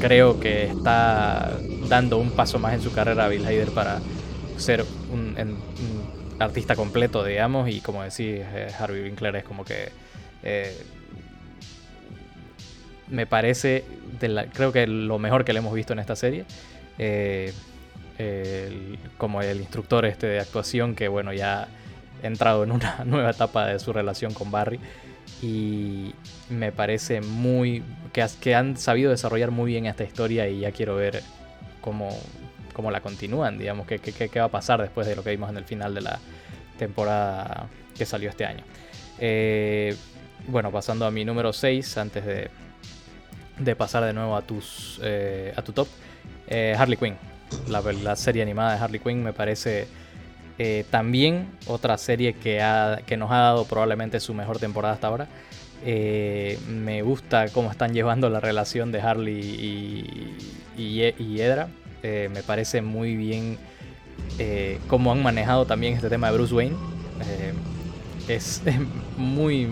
creo 0.00 0.38
que 0.38 0.64
está 0.64 1.58
dando 1.88 2.18
un 2.18 2.30
paso 2.30 2.58
más 2.58 2.74
en 2.74 2.82
su 2.82 2.92
carrera 2.92 3.24
a 3.24 3.28
Bill 3.28 3.44
Hader 3.44 3.70
para 3.70 4.00
ser 4.62 4.84
un, 5.10 5.58
artista 6.38 6.74
completo, 6.74 7.22
digamos, 7.24 7.68
y 7.68 7.80
como 7.80 8.02
decís, 8.02 8.40
Harvey 8.78 9.04
Winkler 9.04 9.36
es 9.36 9.44
como 9.44 9.64
que 9.64 9.90
eh, 10.42 10.76
me 13.08 13.26
parece, 13.26 13.84
creo 14.52 14.72
que 14.72 14.86
lo 14.86 15.18
mejor 15.18 15.44
que 15.44 15.52
le 15.52 15.60
hemos 15.60 15.74
visto 15.74 15.92
en 15.92 15.98
esta 16.00 16.16
serie. 16.16 16.44
Eh, 16.98 17.52
como 19.18 19.42
el 19.42 19.58
instructor 19.58 20.04
este 20.04 20.26
de 20.26 20.38
actuación 20.38 20.94
que 20.94 21.08
bueno 21.08 21.32
ya 21.32 21.62
ha 21.62 22.26
entrado 22.26 22.62
en 22.62 22.70
una 22.70 23.02
nueva 23.06 23.30
etapa 23.30 23.66
de 23.66 23.78
su 23.78 23.92
relación 23.92 24.34
con 24.34 24.50
Barry 24.50 24.78
y 25.40 26.14
me 26.50 26.70
parece 26.70 27.20
muy 27.20 27.82
que 28.12 28.54
han 28.54 28.76
sabido 28.76 29.10
desarrollar 29.10 29.50
muy 29.50 29.72
bien 29.72 29.86
esta 29.86 30.04
historia 30.04 30.46
y 30.46 30.60
ya 30.60 30.70
quiero 30.70 30.94
ver 30.94 31.22
cómo, 31.80 32.10
cómo 32.72 32.90
la 32.90 33.00
continúan 33.00 33.58
digamos 33.58 33.86
qué, 33.86 34.30
va 34.38 34.44
a 34.44 34.48
pasar 34.48 34.80
después 34.80 35.06
de 35.06 35.16
lo 35.16 35.22
que 35.22 35.30
vimos 35.30 35.50
en 35.50 35.56
el 35.56 35.64
final 35.64 35.94
de 35.94 36.00
la 36.02 36.18
temporada 36.78 37.68
que 37.96 38.06
salió 38.06 38.30
este 38.30 38.44
año 38.44 38.64
eh, 39.24 39.94
bueno, 40.48 40.72
pasando 40.72 41.06
a 41.06 41.12
mi 41.12 41.24
número 41.24 41.52
6, 41.52 41.96
antes 41.98 42.24
de, 42.26 43.76
pasar 43.76 44.04
de 44.04 44.12
nuevo 44.12 44.34
a, 44.34 44.42
tus, 44.42 45.00
eh, 45.02 45.52
a 45.56 45.62
tu 45.62 45.72
top, 45.72 45.86
eh, 46.48 46.74
Harley 46.76 46.96
Quinn. 46.96 47.14
La, 47.68 48.16
serie 48.16 48.42
animada 48.42 48.74
de 48.74 48.82
Harley 48.82 48.98
Quinn 48.98 49.22
me 49.22 49.32
parece 49.32 49.86
también 50.90 51.48
otra 51.66 51.98
serie 51.98 52.34
que, 52.34 52.58
nos 53.16 53.30
ha 53.30 53.36
dado 53.36 53.64
probablemente 53.64 54.20
su 54.20 54.32
mejor 54.34 54.58
temporada 54.58 54.94
hasta 54.94 55.06
ahora. 55.06 55.28
me 55.84 57.02
gusta 57.02 57.48
cómo 57.50 57.70
están 57.70 57.92
llevando 57.94 58.28
la 58.28 58.40
relación 58.40 58.90
de 58.90 59.00
Harley 59.00 59.38
y, 59.38 60.82
y, 60.82 61.02
y. 61.04 61.40
me 62.02 62.42
parece 62.46 62.82
muy 62.82 63.16
bien 63.16 63.58
cómo 64.88 65.12
han 65.12 65.22
manejado 65.22 65.66
también 65.66 65.94
este 65.94 66.08
tema 66.08 66.30
de 66.30 66.36
Bruce 66.36 66.54
Wayne. 66.54 66.76
es 68.28 68.62
muy 69.16 69.68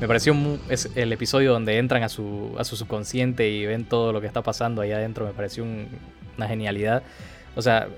me 0.00 0.06
pareció 0.06 0.34
es 0.68 0.90
el 0.94 1.10
episodio 1.12 1.52
donde 1.52 1.78
entran 1.78 2.02
a 2.02 2.10
su, 2.10 2.54
a 2.58 2.64
su 2.64 2.76
subconsciente 2.76 3.48
y 3.48 3.64
ven 3.64 3.86
todo 3.86 4.12
lo 4.12 4.20
que 4.20 4.26
está 4.26 4.42
pasando 4.42 4.82
ahí 4.82 4.92
adentro. 4.92 5.24
Me 5.24 5.32
pareció 5.32 5.64
una 5.64 6.46
genialidad. 6.46 7.02
O 7.54 7.62
sea, 7.62 7.88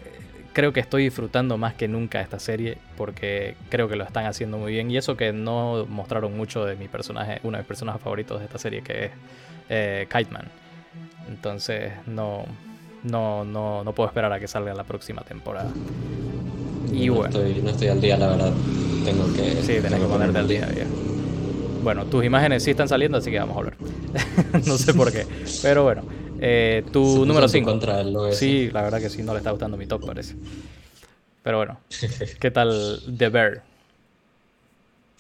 creo 0.52 0.73
que 0.73 0.78
estoy 0.78 1.04
disfrutando 1.04 1.58
más 1.58 1.75
que 1.75 1.88
nunca 1.88 2.20
esta 2.20 2.38
serie 2.38 2.78
porque 2.97 3.56
creo 3.68 3.88
que 3.88 3.97
lo 3.97 4.04
están 4.04 4.26
haciendo 4.26 4.58
muy 4.58 4.73
bien. 4.73 4.90
Y 4.92 4.97
eso 4.97 5.16
que 5.16 5.32
no 5.32 5.87
mostraron 5.88 6.37
mucho 6.37 6.64
de 6.64 6.76
mi 6.76 6.87
personaje, 6.87 7.40
uno 7.42 7.56
de 7.56 7.62
mis 7.62 7.68
personajes 7.68 8.00
favoritos 8.00 8.38
de 8.38 8.44
esta 8.44 8.58
serie, 8.58 8.82
que 8.82 9.06
es 9.06 9.11
eh. 9.68 10.08
Entonces, 11.28 11.92
no, 12.06 12.44
no, 13.05 13.45
no, 13.45 13.85
no 13.85 13.93
puedo 13.93 14.09
esperar 14.09 14.33
a 14.33 14.40
que 14.40 14.49
salga 14.49 14.75
la 14.75 14.85
próxima 14.85 15.23
temporada. 15.23 15.71
Y 16.93 17.09
bueno. 17.09 17.28
Estoy, 17.28 17.62
no 17.62 17.71
estoy 17.71 17.88
al 17.88 18.00
día, 18.00 18.17
la 18.17 18.28
verdad. 18.28 18.52
Tengo 19.05 19.33
que. 19.35 19.62
Sí, 19.62 19.81
tenés 19.81 20.00
que 20.00 20.07
ponerte 20.07 20.38
al 20.38 20.49
día, 20.49 20.67
bien. 20.67 20.88
Bueno, 21.83 22.05
tus 22.07 22.25
imágenes 22.25 22.62
sí 22.62 22.71
están 22.73 22.88
saliendo, 22.88 23.19
así 23.19 23.31
que 23.31 23.38
vamos 23.38 23.57
a 23.57 23.59
hablar. 23.61 23.76
no 24.67 24.78
sé 24.78 24.95
por 24.95 25.12
qué. 25.12 25.26
Pero 25.62 25.85
bueno, 25.85 26.02
eh, 26.40 26.85
tu 26.93 27.25
número 27.25 27.49
5. 27.49 28.33
Sí, 28.33 28.71
la 28.73 28.83
verdad 28.83 29.00
que 29.00 29.11
sí, 29.11 29.23
no 29.23 29.33
le 29.33 29.38
está 29.38 29.50
gustando 29.50 29.76
mi 29.76 29.87
top, 29.87 30.05
parece. 30.07 30.35
Pero 31.43 31.59
bueno, 31.59 31.81
¿qué 32.40 32.50
tal 32.50 33.00
The 33.17 33.28
Bear? 33.28 33.62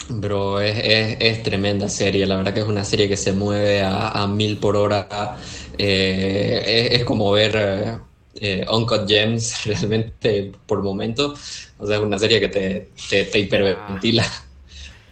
Bro, 0.06 0.60
es, 0.60 1.42
tremenda 1.42 1.88
serie. 1.88 2.24
La 2.26 2.36
verdad 2.36 2.54
que 2.54 2.60
es 2.60 2.66
una 2.66 2.84
serie 2.84 3.08
que 3.08 3.16
se 3.16 3.32
mueve 3.32 3.82
a, 3.82 4.26
mil 4.26 4.58
por 4.58 4.76
hora. 4.76 5.36
Eh, 5.76 6.88
es, 6.92 7.04
como 7.04 7.30
ver 7.32 8.00
eh, 8.34 8.66
Uncut 8.70 9.08
Gems 9.08 9.64
realmente 9.66 10.52
por 10.66 10.82
momento. 10.82 11.34
O 11.78 11.86
sea, 11.86 11.96
es 11.96 12.02
una 12.02 12.18
serie 12.18 12.40
que 12.40 12.48
te, 12.48 12.90
te, 13.10 13.24
te 13.24 13.38
hiperventila 13.38 14.26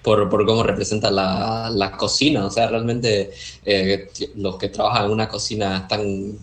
por, 0.02 0.28
por 0.30 0.46
cómo 0.46 0.62
representa 0.62 1.10
la, 1.10 1.70
la, 1.70 1.92
cocina. 1.92 2.46
O 2.46 2.50
sea, 2.50 2.68
realmente 2.68 3.32
eh, 3.64 4.08
los 4.36 4.56
que 4.56 4.68
trabajan 4.68 5.06
en 5.06 5.10
una 5.10 5.28
cocina 5.28 5.78
están 5.78 6.38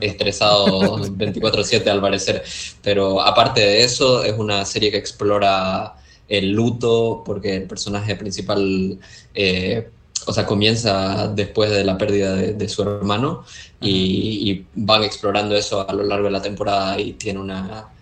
estresados 0.00 1.10
24/7 1.16 1.86
al 1.88 2.00
parecer. 2.00 2.42
Pero 2.82 3.20
aparte 3.20 3.60
de 3.60 3.84
eso, 3.84 4.24
es 4.24 4.32
una 4.36 4.64
serie 4.64 4.90
que 4.90 4.96
explora 4.96 5.94
el 6.28 6.52
luto, 6.52 7.22
porque 7.24 7.56
el 7.56 7.64
personaje 7.64 8.16
principal... 8.16 8.98
Eh, 9.34 9.88
o 10.26 10.32
sea, 10.32 10.46
comienza 10.46 11.28
después 11.28 11.70
de 11.70 11.84
la 11.84 11.98
pérdida 11.98 12.34
de, 12.34 12.68
su 12.70 12.80
hermano 12.80 13.44
y, 13.78 14.50
y, 14.50 14.66
van 14.74 15.02
explorando 15.02 15.54
eso 15.54 15.86
a 15.86 15.92
lo 15.92 16.02
largo 16.02 16.24
de 16.26 16.30
la 16.30 16.40
temporada 16.40 16.98
y 16.98 17.12
tiene 17.12 17.40
una, 17.40 17.92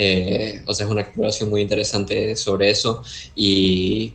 eh, 0.00 0.62
o 0.64 0.72
sea, 0.72 0.86
es 0.86 0.92
una 0.92 1.00
exploración 1.00 1.50
muy 1.50 1.60
interesante 1.60 2.36
sobre 2.36 2.70
eso. 2.70 3.02
Y 3.34 4.12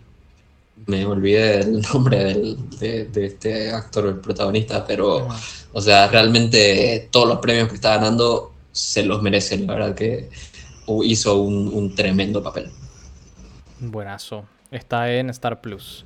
me 0.86 1.06
olvidé 1.06 1.60
el 1.60 1.82
nombre 1.94 2.34
de, 2.80 3.10
este 3.26 3.70
actor, 3.70 4.08
el 4.08 4.20
protagonista, 4.20 4.86
pero, 4.86 5.28
o 5.74 5.82
sea, 5.82 6.08
realmente 6.08 7.10
todos 7.12 7.28
los 7.28 7.40
premios 7.40 7.68
que 7.68 7.76
está 7.76 7.98
ganando 7.98 8.54
se 8.72 9.04
los 9.04 9.22
merece, 9.22 9.58
la 9.58 9.74
verdad 9.74 9.96
que 9.96 10.30
hizo 11.04 11.38
un, 11.42 11.94
tremendo 11.96 12.42
papel. 12.42 12.72
Buenazo. 13.92 14.46
Está 14.72 15.12
en 15.14 15.30
Star 15.30 15.62
Plus. 15.62 16.06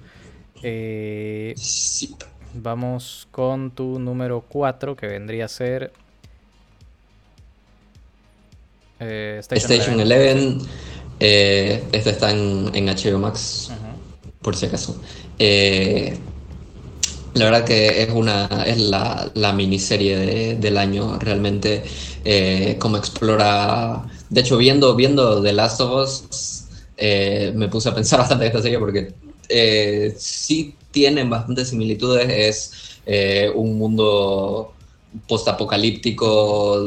Eh, 0.63 1.53
sí. 1.57 2.15
Vamos 2.53 3.27
con 3.31 3.71
tu 3.71 3.99
número 3.99 4.43
4, 4.47 4.95
que 4.95 5.07
vendría 5.07 5.45
a 5.45 5.47
ser. 5.47 5.91
Eh, 8.99 9.39
Station, 9.39 9.99
11. 9.99 10.65
Eh, 11.19 11.83
este 11.91 12.09
está 12.11 12.31
en, 12.31 12.71
en 12.73 12.87
HBO 12.87 13.19
Max 13.19 13.71
por 14.41 14.55
si 14.55 14.65
acaso. 14.65 14.99
Eh, 15.39 16.17
la 17.33 17.45
verdad 17.45 17.65
que 17.65 18.01
es 18.03 18.09
una 18.09 18.47
es 18.65 18.79
la, 18.79 19.29
la 19.35 19.53
miniserie 19.53 20.55
del 20.55 20.77
año 20.77 21.19
realmente 21.19 21.83
eh, 22.25 22.77
como 22.79 22.97
explora 22.97 24.05
de 24.29 24.41
hecho 24.41 24.57
viendo 24.57 24.95
viendo 24.95 25.41
The 25.41 25.53
Last 25.53 25.81
of 25.81 25.91
Us 25.91 26.56
eh, 26.97 27.51
me 27.55 27.67
puse 27.67 27.89
a 27.89 27.95
pensar 27.95 28.19
bastante 28.23 28.45
en 28.45 28.49
esta 28.49 28.61
serie 28.61 28.79
porque 28.79 29.13
sí 30.17 30.75
tienen 30.91 31.29
bastantes 31.29 31.69
similitudes 31.69 32.27
es 32.29 33.53
un 33.55 33.77
mundo 33.77 34.73
postapocalíptico 35.27 36.79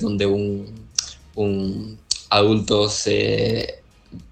donde 0.00 0.24
un, 0.24 0.66
un 1.34 1.98
adulto 2.30 2.88
se, 2.88 3.82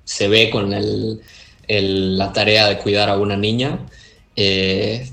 se 0.04 0.28
ve 0.28 0.48
con 0.48 0.72
el 0.72 1.20
la 1.68 2.32
tarea 2.32 2.68
de 2.68 2.78
cuidar 2.78 3.10
a 3.10 3.16
una 3.18 3.36
niña, 3.36 3.86
eh, 4.36 5.08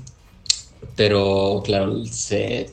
pero 0.96 1.62
claro, 1.64 2.04
se, 2.06 2.70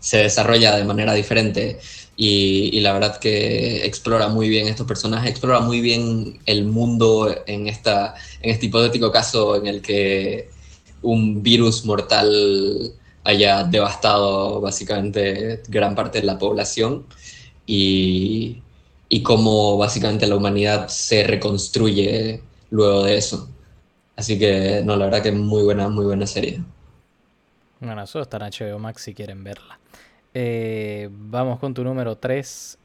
se, 0.00 0.16
desarrolla 0.18 0.76
de 0.76 0.84
manera 0.84 1.12
diferente. 1.14 1.78
Y, 2.20 2.80
la 2.80 2.92
verdad 2.94 3.18
que 3.18 3.86
explora 3.86 4.26
muy 4.28 4.48
bien 4.48 4.66
estos 4.66 4.88
personajes, 4.88 5.30
explora 5.30 5.60
muy 5.60 5.80
bien 5.80 6.40
el 6.46 6.64
mundo 6.64 7.32
en, 7.46 7.68
esta, 7.68 8.16
en 8.42 8.50
este 8.50 8.66
hipotético 8.66 9.12
caso 9.12 9.54
en 9.54 9.68
el 9.68 9.80
que 9.80 10.50
un 11.02 11.44
virus 11.44 11.84
mortal 11.84 12.92
haya 13.22 13.62
devastado 13.62 14.60
básicamente 14.60 15.62
gran 15.68 15.94
parte 15.94 16.20
de 16.20 16.26
la 16.26 16.38
población 16.38 17.06
y, 17.66 18.62
y 19.08 19.22
cómo 19.22 19.78
básicamente 19.78 20.26
la 20.26 20.34
humanidad 20.34 20.88
se 20.88 21.22
reconstruye 21.22 22.42
luego 22.70 23.04
de 23.04 23.16
eso. 23.16 23.48
Así 24.16 24.36
que, 24.40 24.82
no, 24.84 24.96
la 24.96 25.04
verdad 25.04 25.22
que 25.22 25.28
es 25.28 25.36
muy 25.36 25.62
buena, 25.62 25.88
muy 25.88 26.04
buena 26.04 26.26
serie. 26.26 26.60
Bueno, 27.78 28.02
eso 28.02 28.20
está 28.20 28.38
en 28.38 28.50
HBO 28.50 28.80
Max 28.80 29.02
si 29.02 29.14
quieren 29.14 29.44
verla. 29.44 29.78
Eh, 30.40 31.08
vamos 31.10 31.58
con 31.58 31.74
tu 31.74 31.82
número 31.82 32.16
3. 32.16 32.78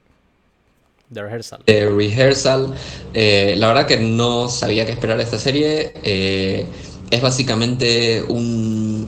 The 1.13 1.21
Rehearsal. 1.21 1.61
The 1.65 1.87
Rehearsal. 1.87 2.73
Eh, 3.13 3.53
la 3.59 3.67
verdad 3.67 3.85
que 3.85 3.97
no 3.97 4.49
sabía 4.49 4.87
qué 4.87 4.93
esperar 4.93 5.17
de 5.17 5.23
esta 5.23 5.37
serie. 5.37 5.93
Eh, 6.01 6.65
es 7.11 7.21
básicamente 7.21 8.23
un. 8.23 9.05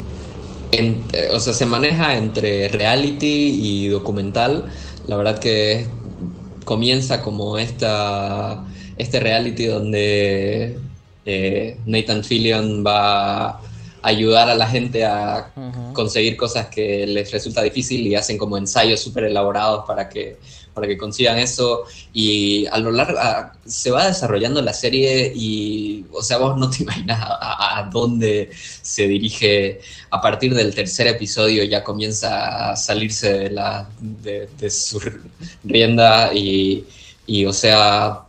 o 1.31 1.39
sea, 1.39 1.53
se 1.53 1.65
maneja 1.65 2.17
entre 2.17 2.67
reality 2.67 3.59
y 3.63 3.87
documental. 3.87 4.65
La 5.07 5.17
verdad 5.17 5.39
que 5.39 5.87
comienza 6.65 7.23
como 7.23 7.57
esta, 7.57 8.63
este 8.99 9.19
reality 9.19 9.65
donde 9.65 10.77
Nathan 11.87 12.23
Fillion 12.23 12.85
va 12.85 13.59
ayudar 14.05 14.50
a 14.50 14.55
la 14.55 14.67
gente 14.67 15.03
a 15.03 15.51
conseguir 15.93 16.38
cosas 16.38 16.67
que 16.67 17.07
les 17.07 17.31
resulta 17.31 17.63
difícil 17.63 18.05
y 18.05 18.13
hacen 18.13 18.38
como 18.38 18.55
ensayos 18.55 19.00
súper 19.00 19.24
elaborados 19.24 19.83
para 19.88 20.07
que, 20.07 20.38
para 20.75 20.85
que 20.85 20.95
consigan 20.95 21.39
eso. 21.39 21.85
Y 22.13 22.67
a 22.67 22.77
lo 22.77 22.91
largo 22.91 23.19
se 23.65 23.89
va 23.89 24.05
desarrollando 24.05 24.62
la 24.62 24.74
serie 24.74 25.33
y, 25.35 26.05
o 26.12 26.21
sea, 26.21 26.38
vos 26.38 26.55
no 26.55 26.69
te 26.69 26.83
imaginas 26.83 27.19
a, 27.19 27.89
dónde 27.91 28.51
se 28.83 29.07
dirige. 29.07 29.81
A 30.12 30.21
partir 30.21 30.53
del 30.53 30.75
tercer 30.75 31.07
episodio 31.07 31.63
ya 31.63 31.83
comienza 31.83 32.71
a 32.71 32.75
salirse 32.75 33.33
de, 33.33 33.50
la, 33.50 33.89
de, 34.00 34.69
su 34.69 35.01
rienda 35.63 36.31
y, 36.31 36.85
y, 37.25 37.45
o 37.45 37.53
sea, 37.53 38.25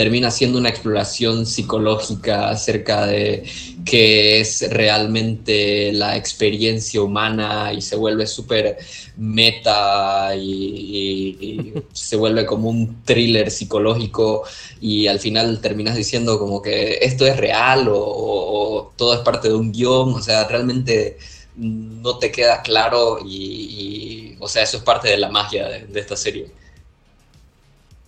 termina 0.00 0.30
siendo 0.30 0.56
una 0.56 0.70
exploración 0.70 1.44
psicológica 1.44 2.48
acerca 2.48 3.04
de 3.04 3.44
qué 3.84 4.40
es 4.40 4.64
realmente 4.70 5.92
la 5.92 6.16
experiencia 6.16 7.02
humana 7.02 7.74
y 7.74 7.82
se 7.82 7.96
vuelve 7.96 8.26
súper 8.26 8.78
meta 9.18 10.34
y, 10.34 11.74
se 11.92 12.16
vuelve 12.16 12.46
como 12.46 12.70
un 12.70 13.02
thriller 13.04 13.50
psicológico 13.50 14.44
y 14.80 15.06
al 15.06 15.20
final 15.20 15.60
terminas 15.60 15.96
diciendo 15.96 16.38
como 16.38 16.62
que 16.62 17.00
esto 17.02 17.26
es 17.26 17.36
real 17.36 17.86
o, 17.92 18.94
todo 18.96 19.12
es 19.12 19.20
parte 19.20 19.48
de 19.48 19.54
un 19.54 19.70
guion, 19.70 20.14
o 20.14 20.22
sea, 20.22 20.48
realmente 20.48 21.18
no 21.56 22.16
te 22.16 22.32
queda 22.32 22.62
claro 22.62 23.18
y, 23.22 24.34
o 24.40 24.48
sea, 24.48 24.62
eso 24.62 24.78
es 24.78 24.82
parte 24.82 25.08
de 25.08 25.18
la 25.18 25.28
magia 25.28 25.68
de 25.68 26.00
esta 26.00 26.16
serie. 26.16 26.46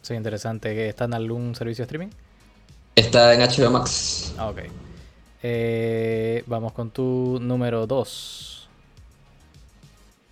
Sí, 0.02 0.14
interesante. 0.14 0.88
¿Está 0.88 1.04
en 1.04 1.14
algún 1.14 1.54
servicio 1.54 1.82
de 1.82 1.86
streaming? 1.86 2.12
Está 2.94 3.32
en 3.34 3.40
HBO 3.40 3.70
Max. 3.70 4.34
Ah, 4.36 4.48
ok. 4.50 4.58
Eh, 5.44 6.42
vamos 6.46 6.72
con 6.72 6.90
tu 6.90 7.38
número 7.40 7.86
2. 7.86 8.68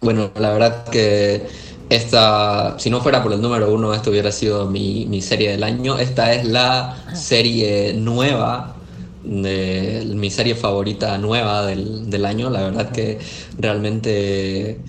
Bueno, 0.00 0.30
la 0.36 0.52
verdad 0.52 0.88
que 0.88 1.46
esta, 1.88 2.78
si 2.78 2.90
no 2.90 3.00
fuera 3.00 3.22
por 3.22 3.33
el 3.33 3.40
número 3.40 3.72
1, 3.72 3.94
esto 3.94 4.11
hubiera 4.11 4.33
sido 4.33 4.66
mi, 4.66 5.22
serie 5.22 5.50
del 5.50 5.62
año. 5.62 5.98
Esta 5.98 6.33
es 6.33 6.44
la 6.44 6.96
serie 7.14 7.92
nueva, 7.94 8.76
de, 9.22 10.04
mi 10.16 10.30
serie 10.30 10.54
favorita 10.54 11.16
nueva 11.18 11.66
del, 11.66 12.11
del 12.11 12.24
año. 12.24 12.50
La 12.50 12.62
verdad 12.62 12.90
que 12.90 13.18
realmente 13.59 14.80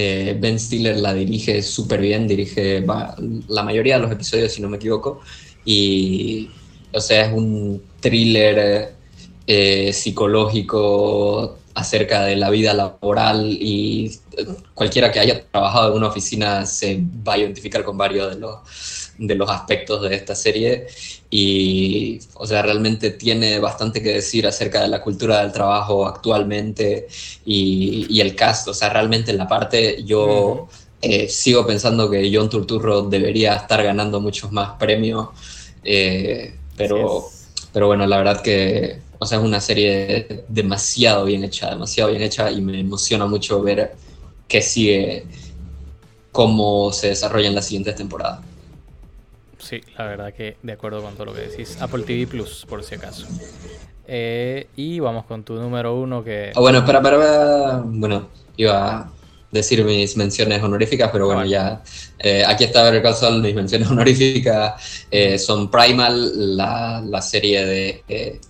eh, 0.00 0.36
ben 0.38 0.60
Stiller 0.60 0.96
la 1.00 1.12
dirige 1.12 1.60
súper 1.60 2.00
bien, 2.00 2.28
dirige 2.28 2.86
la 3.48 3.62
mayoría 3.64 3.96
de 3.96 4.02
los 4.02 4.12
episodios, 4.12 4.52
si 4.52 4.62
no 4.62 4.68
me 4.68 4.76
equivoco, 4.76 5.20
y, 5.64 6.48
o 6.92 7.00
sea, 7.00 7.26
es 7.26 7.32
un 7.32 7.82
thriller 7.98 8.94
eh, 9.48 9.92
psicológico 9.92 11.58
acerca 11.74 12.24
de 12.24 12.36
la 12.36 12.48
vida 12.50 12.74
laboral 12.74 13.48
y 13.50 14.12
cualquiera 14.72 15.10
que 15.10 15.18
haya 15.18 15.44
trabajado 15.50 15.90
en 15.90 15.96
una 15.96 16.06
oficina 16.06 16.64
se 16.64 17.02
va 17.26 17.32
a 17.32 17.38
identificar 17.38 17.82
con 17.82 17.98
varios 17.98 18.32
de 18.32 18.40
los, 18.40 18.60
de 19.18 19.34
los 19.34 19.50
aspectos 19.50 20.02
de 20.02 20.14
esta 20.14 20.34
serie 20.34 20.86
y, 21.30 22.20
o 22.34 22.46
sea, 22.46 22.62
realmente 22.62 23.10
tiene 23.10 23.58
bastante 23.58 24.02
que 24.02 24.14
decir 24.14 24.46
acerca 24.46 24.80
de 24.80 24.88
la 24.88 25.02
cultura 25.02 25.42
del 25.42 25.52
trabajo 25.52 26.06
actualmente 26.06 27.08
y, 27.44 28.20
el 28.20 28.34
cast, 28.34 28.68
o 28.68 28.74
sea, 28.74 28.88
realmente 28.90 29.30
en 29.32 29.38
la 29.38 29.48
parte 29.48 30.02
yo 30.04 30.68
eh, 31.02 31.28
sigo 31.28 31.66
pensando 31.66 32.10
que 32.10 32.30
John 32.32 32.48
Turturro 32.48 33.02
debería 33.02 33.54
estar 33.54 33.82
ganando 33.82 34.20
muchos 34.20 34.52
más 34.52 34.72
premios, 34.78 35.28
eh, 35.84 36.54
pero, 36.76 37.26
pero 37.72 37.88
bueno, 37.88 38.06
la 38.06 38.18
verdad 38.18 38.40
que, 38.40 39.00
o 39.18 39.26
sea, 39.26 39.38
es 39.38 39.44
una 39.44 39.60
serie 39.60 40.44
demasiado 40.48 41.24
bien 41.24 41.44
hecha, 41.44 41.70
demasiado 41.70 42.10
bien 42.10 42.22
hecha 42.22 42.50
y 42.50 42.60
me 42.60 42.80
emociona 42.80 43.26
mucho 43.26 43.60
ver 43.62 43.94
que 44.46 44.62
sigue 44.62 45.24
cómo 46.32 46.92
se 46.92 47.08
desarrolla 47.08 47.48
en 47.48 47.54
las 47.54 47.66
siguientes 47.66 47.96
temporadas. 47.96 48.47
Sí, 49.58 49.80
la 49.96 50.06
verdad 50.06 50.32
que 50.32 50.56
de 50.62 50.72
acuerdo 50.72 51.02
con 51.02 51.14
todo 51.14 51.26
lo 51.26 51.34
que 51.34 51.42
decís. 51.42 51.76
Apple 51.80 52.04
TV 52.04 52.26
Plus, 52.26 52.64
por 52.68 52.82
si 52.82 52.94
acaso. 52.94 53.26
Eh, 54.06 54.68
y 54.76 55.00
vamos 55.00 55.26
con 55.26 55.44
tu 55.44 55.54
número 55.54 55.94
uno 55.94 56.24
que... 56.24 56.52
Ah, 56.54 56.60
bueno, 56.60 56.84
para, 56.84 57.02
para, 57.02 57.82
bueno, 57.84 58.28
iba 58.56 59.00
a 59.00 59.10
decir 59.50 59.84
mis 59.84 60.16
menciones 60.16 60.62
honoríficas, 60.62 61.10
pero 61.10 61.26
bueno, 61.26 61.44
ya 61.44 61.82
eh, 62.18 62.42
aquí 62.46 62.64
está 62.64 62.88
el 62.88 63.42
mis 63.42 63.54
menciones 63.54 63.88
honoríficas 63.90 65.06
eh, 65.10 65.38
son 65.38 65.70
Primal, 65.70 66.56
la, 66.56 67.02
la 67.04 67.20
serie 67.20 67.66
de, 67.66 68.40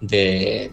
de 0.00 0.72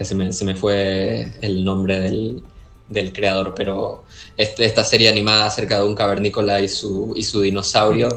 se 0.00 0.14
me, 0.14 0.32
se 0.32 0.44
me, 0.44 0.54
fue 0.54 1.32
el 1.40 1.64
nombre 1.64 2.00
del, 2.00 2.42
del 2.90 3.12
creador, 3.12 3.54
pero 3.56 4.04
este, 4.36 4.66
esta 4.66 4.84
serie 4.84 5.08
animada 5.08 5.46
acerca 5.46 5.78
de 5.78 5.86
un 5.86 5.94
cavernícola 5.94 6.60
y 6.60 6.68
su, 6.68 7.14
y 7.16 7.22
su 7.22 7.40
dinosaurio, 7.40 8.08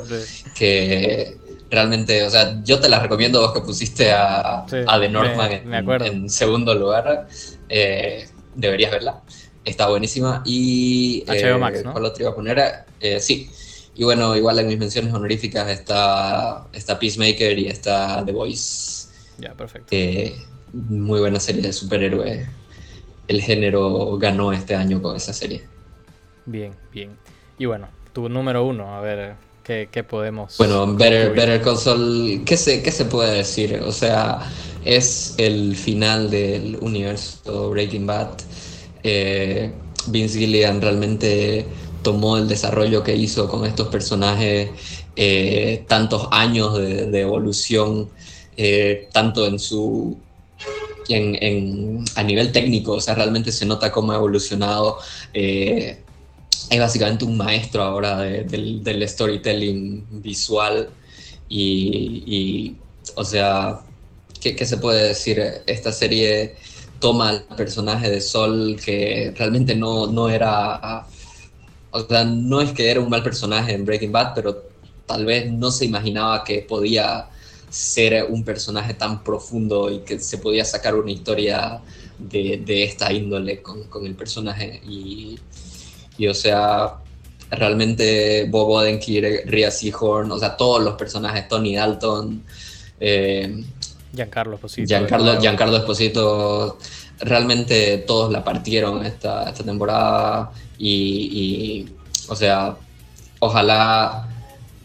que 0.58 1.38
realmente, 1.70 2.24
o 2.24 2.30
sea, 2.30 2.62
yo 2.64 2.80
te 2.80 2.90
la 2.90 3.00
recomiendo 3.00 3.40
vos 3.40 3.54
que 3.54 3.62
pusiste 3.62 4.12
a, 4.12 4.64
a 4.64 5.00
The 5.00 5.10
Northman 5.10 5.52
en, 6.04 6.30
segundo 6.30 6.74
lugar, 6.74 7.28
eh, 7.70 8.28
deberías 8.56 8.92
verla, 8.92 9.22
está 9.64 9.88
buenísima. 9.88 10.42
Y 10.44 11.24
HBO 11.28 11.60
Max, 11.60 11.84
¿no? 11.86 11.92
¿cuál 11.94 12.06
otro 12.06 12.24
iba 12.24 12.32
a 12.32 12.36
poner? 12.36 12.86
Eh, 13.00 13.20
sí. 13.20 13.50
Y 13.96 14.04
bueno, 14.04 14.36
igual 14.36 14.58
en 14.58 14.68
mis 14.68 14.80
menciones 14.80 15.14
honoríficas 15.14 15.70
está, 15.70 16.66
está 16.74 16.98
Peacemaker 16.98 17.60
y 17.60 17.68
está 17.68 18.24
The 18.26 18.32
Voice. 18.32 19.10
Ya, 19.38 19.54
perfecto. 19.54 19.88
Eh, 19.92 20.36
muy 20.74 21.20
buena 21.20 21.40
serie 21.40 21.62
de 21.62 21.72
superhéroes 21.72 22.48
el 23.28 23.42
género 23.42 24.18
ganó 24.18 24.54
este 24.54 24.76
año 24.76 25.02
con 25.02 25.16
esa 25.16 25.34
serie. 25.34 25.64
Bien, 26.46 26.74
bien. 26.92 27.18
Y 27.58 27.66
bueno, 27.66 27.88
tu 28.12 28.30
número 28.30 28.66
uno, 28.66 28.96
a 28.96 29.02
ver, 29.02 29.36
¿qué, 29.64 29.88
podemos... 30.04 30.58
Bueno, 30.58 30.94
Better, 30.96 31.34
Better 31.34 31.62
Call 31.62 32.44
¿qué 32.46 32.58
se, 32.58 32.82
¿qué 32.84 32.92
se 32.92 33.06
puede 33.06 33.38
decir? 33.38 33.82
O 33.86 33.92
sea, 33.92 34.40
es 34.84 35.36
el 35.38 35.76
final 35.76 36.30
del 36.30 36.78
universo 36.82 37.70
Breaking 37.70 38.06
Bad. 38.06 38.30
Eh, 39.04 39.72
Vince 40.08 40.40
Gillian 40.40 40.82
realmente 40.82 41.66
tomó 42.02 42.38
el 42.38 42.48
desarrollo 42.48 43.04
que 43.04 43.16
hizo 43.16 43.48
con 43.48 43.66
estos 43.66 43.88
personajes, 43.88 44.70
eh, 45.16 45.86
tantos 45.88 46.28
años 46.32 46.78
de, 46.78 47.22
evolución, 47.22 48.10
eh, 48.58 49.08
tanto 49.14 49.48
en 49.48 49.58
su 49.58 50.18
en, 51.10 52.04
a 52.16 52.24
nivel 52.24 52.52
técnico, 52.52 52.94
o 52.94 53.02
sea, 53.02 53.16
realmente 53.16 53.52
se 53.52 53.66
nota 53.66 53.92
cómo 53.92 54.12
ha 54.12 54.16
evolucionado. 54.16 54.98
Eh, 55.34 55.98
es 56.70 56.80
básicamente 56.80 57.26
un 57.26 57.38
maestro 57.38 57.84
ahora 57.84 58.20
del, 58.20 59.04
storytelling 59.08 60.22
visual 60.22 60.90
y, 61.50 62.76
o 63.16 63.24
sea, 63.24 63.82
¿qué, 64.42 64.66
se 64.66 64.78
puede 64.78 65.10
decir? 65.10 65.42
Esta 65.68 65.92
serie 65.92 66.56
toma 67.00 67.30
al 67.30 67.44
personaje 67.56 68.10
de 68.10 68.22
Sol 68.22 68.80
que 68.84 69.34
realmente 69.38 69.76
no, 69.76 70.08
no 70.08 70.30
era, 70.30 71.06
o 71.92 72.00
sea, 72.08 72.24
no 72.24 72.62
es 72.62 72.72
que 72.72 72.90
era 72.90 73.02
un 73.02 73.10
mal 73.10 73.24
personaje 73.24 73.74
en 73.74 73.86
Breaking 73.86 74.12
Bad, 74.12 74.34
pero 74.34 74.64
tal 75.06 75.26
vez 75.26 75.52
no 75.52 75.70
se 75.70 75.86
imaginaba 75.86 76.44
que 76.44 76.60
podía 76.60 77.28
ser 77.74 78.28
un 78.30 78.44
personaje 78.44 78.94
tan 78.94 79.24
profundo 79.24 79.90
y 79.90 80.02
que 80.02 80.20
se 80.20 80.38
podía 80.38 80.64
sacar 80.64 80.94
una 80.94 81.10
historia 81.10 81.82
de, 82.20 82.84
esta 82.84 83.12
índole 83.12 83.64
con, 83.64 84.06
el 84.06 84.14
personaje. 84.14 84.80
Y, 84.88 85.40
o 86.30 86.34
sea, 86.36 86.98
realmente 87.50 88.46
Bob 88.48 88.70
Odenkirk, 88.70 89.48
Rhea 89.48 89.72
Seahorn, 89.72 90.32
o 90.32 90.38
sea, 90.38 90.56
todos 90.56 90.84
los 90.84 90.94
personajes, 90.94 91.48
Tony 91.48 91.76
Dalton, 91.76 92.44
eh, 93.00 93.64
Giancarlo 94.14 94.54
Esposito. 94.54 94.88
Giancarlo, 94.88 95.42
Giancarlo 95.42 95.78
Esposito, 95.78 96.78
realmente 97.22 97.98
todos 98.06 98.32
la 98.32 98.44
partieron 98.44 99.04
esta, 99.04 99.50
esta 99.50 99.64
temporada 99.64 100.52
y, 100.78 101.88
o 102.30 102.36
sea, 102.36 102.78
ojalá 103.40 104.30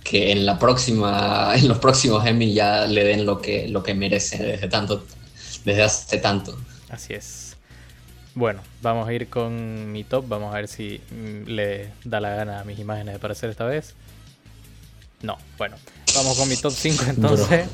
que 0.09 0.33
en 0.33 0.47
la 0.47 0.59
próxima, 0.59 1.53
en 1.57 1.69
los 1.69 1.79
próximos 1.79 2.25
Emmy 2.27 2.55
ya 2.55 2.87
le 2.87 3.05
den 3.05 3.27
lo 3.27 3.41
que, 3.41 3.69
lo 3.69 3.83
que 3.83 3.95
merece 3.95 4.43
desde 4.43 4.69
tanto, 4.69 5.05
desde 5.65 5.83
hace 5.83 6.19
tanto. 6.19 6.59
Así 6.89 7.13
es. 7.13 7.57
Bueno, 8.35 8.61
vamos 8.81 9.09
a 9.09 9.13
ir 9.13 9.29
con 9.29 9.93
mi 9.93 10.05
top. 10.05 10.27
Vamos 10.29 10.55
a 10.55 10.59
ver 10.59 10.69
si 10.69 11.01
mm, 11.11 11.49
le 11.49 11.91
da 12.05 12.21
la 12.21 12.31
gana 12.31 12.61
a 12.61 12.65
mis 12.65 12.79
imágenes 12.79 13.13
de 13.13 13.17
aparecer 13.17 13.51
esta 13.51 13.65
vez. 13.65 13.95
No, 15.23 15.37
bueno. 15.59 15.77
Vamos 16.15 16.39
con 16.39 16.49
mi 16.49 16.57
top 16.57 16.73
5 16.73 17.05
entonces. 17.09 17.67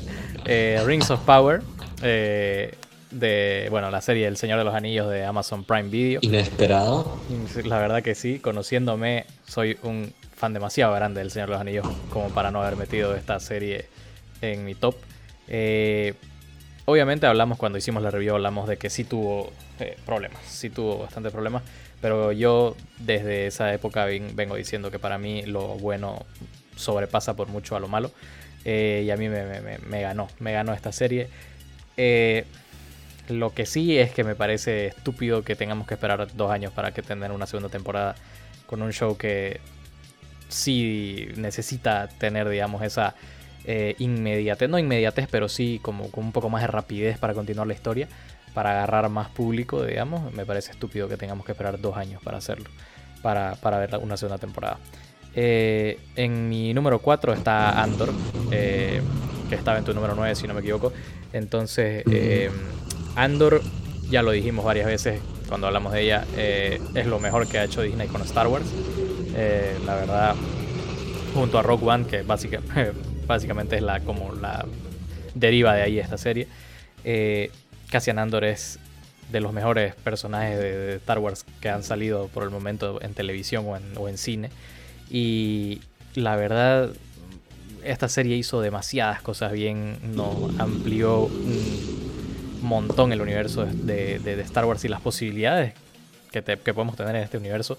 Eh, 0.45 0.81
Rings 0.85 1.09
of 1.11 1.21
Power. 1.21 1.61
Eh, 2.01 2.75
de, 3.11 3.67
bueno, 3.69 3.89
la 3.91 4.01
serie 4.01 4.27
El 4.27 4.35
Señor 4.35 4.57
de 4.57 4.65
los 4.65 4.75
Anillos 4.75 5.09
de 5.09 5.23
Amazon 5.23 5.63
Prime 5.63 5.89
Video. 5.89 6.19
Inesperado. 6.21 7.17
La 7.63 7.79
verdad 7.79 8.03
que 8.03 8.13
sí, 8.13 8.39
conociéndome, 8.39 9.25
soy 9.47 9.77
un 9.83 10.13
demasiado 10.53 10.93
grande 10.93 11.19
del 11.21 11.31
Señor 11.31 11.49
de 11.49 11.53
los 11.53 11.61
Anillos 11.61 11.87
como 12.09 12.29
para 12.29 12.51
no 12.51 12.61
haber 12.61 12.75
metido 12.75 13.15
esta 13.15 13.39
serie 13.39 13.87
en 14.41 14.65
mi 14.65 14.75
top. 14.75 14.95
Eh, 15.47 16.13
obviamente 16.85 17.27
hablamos 17.27 17.57
cuando 17.57 17.77
hicimos 17.77 18.03
la 18.03 18.11
review, 18.11 18.35
hablamos 18.35 18.67
de 18.67 18.77
que 18.77 18.89
sí 18.89 19.03
tuvo 19.03 19.51
eh, 19.79 19.97
problemas, 20.05 20.43
sí 20.45 20.69
tuvo 20.69 20.99
bastantes 20.99 21.31
problemas, 21.31 21.63
pero 22.01 22.31
yo 22.31 22.75
desde 22.99 23.47
esa 23.47 23.73
época 23.73 24.05
vengo 24.05 24.55
diciendo 24.55 24.91
que 24.91 24.99
para 24.99 25.17
mí 25.17 25.43
lo 25.43 25.75
bueno 25.77 26.25
sobrepasa 26.75 27.35
por 27.35 27.47
mucho 27.47 27.75
a 27.75 27.79
lo 27.79 27.87
malo. 27.87 28.11
Eh, 28.67 29.03
y 29.05 29.11
a 29.11 29.17
mí 29.17 29.29
me, 29.29 30.01
ganó, 30.01 30.27
me 30.39 30.51
ganó 30.51 30.73
esta 30.73 30.91
serie. 30.91 31.29
lo 33.29 33.53
que 33.53 33.65
sí 33.65 33.97
es 33.97 34.11
que 34.11 34.23
me 34.23 34.35
parece 34.35 34.87
estúpido 34.87 35.43
que 35.43 35.55
tengamos 35.55 35.87
que 35.87 35.93
esperar 35.93 36.27
dos 36.35 36.51
años 36.51 36.71
para 36.73 36.91
que 36.91 37.03
tengan 37.03 37.31
una 37.31 37.45
segunda 37.45 37.69
temporada 37.69 38.15
con 38.65 38.81
un 38.81 38.91
show 38.91 39.17
que 39.17 39.61
sí 40.49 41.27
necesita 41.35 42.07
tener, 42.07 42.47
digamos, 42.49 42.81
esa 42.81 43.15
eh, 43.67 43.95
inmediatez, 43.97 44.69
no 44.69 44.77
inmediatez, 44.77 45.27
pero 45.29 45.49
sí 45.49 45.79
como 45.81 46.09
un 46.13 46.31
poco 46.31 46.49
más 46.49 46.61
de 46.61 46.67
rapidez 46.67 47.17
para 47.17 47.33
continuar 47.33 47.65
la 47.65 47.73
historia, 47.73 48.07
para 48.53 48.71
agarrar 48.71 49.09
más 49.09 49.29
público, 49.29 49.83
digamos. 49.83 50.31
Me 50.33 50.45
parece 50.45 50.71
estúpido 50.71 51.09
que 51.09 51.17
tengamos 51.17 51.45
que 51.45 51.53
esperar 51.53 51.79
dos 51.81 51.97
años 51.97 52.21
para 52.23 52.37
hacerlo, 52.37 52.69
para, 53.23 53.55
para 53.55 53.79
ver 53.79 53.97
una 53.97 54.17
segunda 54.17 54.37
temporada. 54.37 54.77
Eh, 55.33 55.99
en 56.15 56.47
mi 56.47 56.73
número 56.73 56.99
4 56.99 57.33
está 57.33 57.81
Andor, 57.81 58.13
eh, 58.51 59.01
que 59.49 59.55
estaba 59.55 59.79
en 59.79 59.83
tu 59.83 59.93
número 59.93 60.13
9, 60.15 60.35
si 60.35 60.47
no 60.47 60.53
me 60.53 60.61
equivoco. 60.61 60.93
Entonces, 61.33 62.03
Andor, 63.15 63.61
ya 64.09 64.21
lo 64.21 64.29
dijimos 64.31 64.63
varias 64.63 64.85
veces 64.85 65.21
cuando 65.49 65.67
hablamos 65.67 65.91
de 65.91 66.01
ella, 66.01 66.23
es 66.35 67.05
lo 67.07 67.19
mejor 67.19 67.47
que 67.47 67.57
ha 67.57 67.63
hecho 67.63 67.81
Disney 67.81 68.07
con 68.07 68.21
Star 68.21 68.47
Wars. 68.47 68.65
Eh, 69.35 69.77
la 69.85 69.95
verdad, 69.95 70.35
junto 71.33 71.59
a 71.59 71.61
Rock 71.61 71.83
One, 71.83 72.05
que 72.05 72.23
básicamente 73.27 73.75
es 73.75 73.81
la, 73.81 73.99
como 73.99 74.33
la 74.33 74.65
deriva 75.33 75.73
de 75.73 75.81
ahí 75.83 75.99
esta 75.99 76.17
serie, 76.17 76.47
eh, 77.03 77.51
Cassian 77.89 78.17
Andor 78.17 78.45
es 78.45 78.79
de 79.31 79.39
los 79.41 79.53
mejores 79.53 79.95
personajes 79.95 80.57
de, 80.57 80.95
Star 80.95 81.19
Wars 81.19 81.45
que 81.59 81.69
han 81.69 81.83
salido 81.83 82.27
por 82.27 82.43
el 82.43 82.49
momento 82.49 83.01
en 83.01 83.13
televisión 83.13 83.65
o 83.97 84.07
en, 84.07 84.17
cine. 84.17 84.49
Y 85.09 85.81
la 86.15 86.35
verdad, 86.35 86.91
esta 87.83 88.07
serie 88.09 88.35
hizo 88.37 88.61
demasiadas 88.61 89.21
cosas 89.21 89.51
bien, 89.51 89.97
no 90.15 90.49
amplió 90.59 91.25
un 91.25 92.59
montón 92.61 93.11
el 93.11 93.21
universo 93.21 93.65
de, 93.65 94.41
Star 94.41 94.65
Wars 94.65 94.83
y 94.85 94.87
las 94.87 95.01
posibilidades 95.01 95.73
que, 96.31 96.41
podemos 96.41 96.95
tener 96.95 97.15
en 97.15 97.23
este 97.23 97.37
universo. 97.37 97.77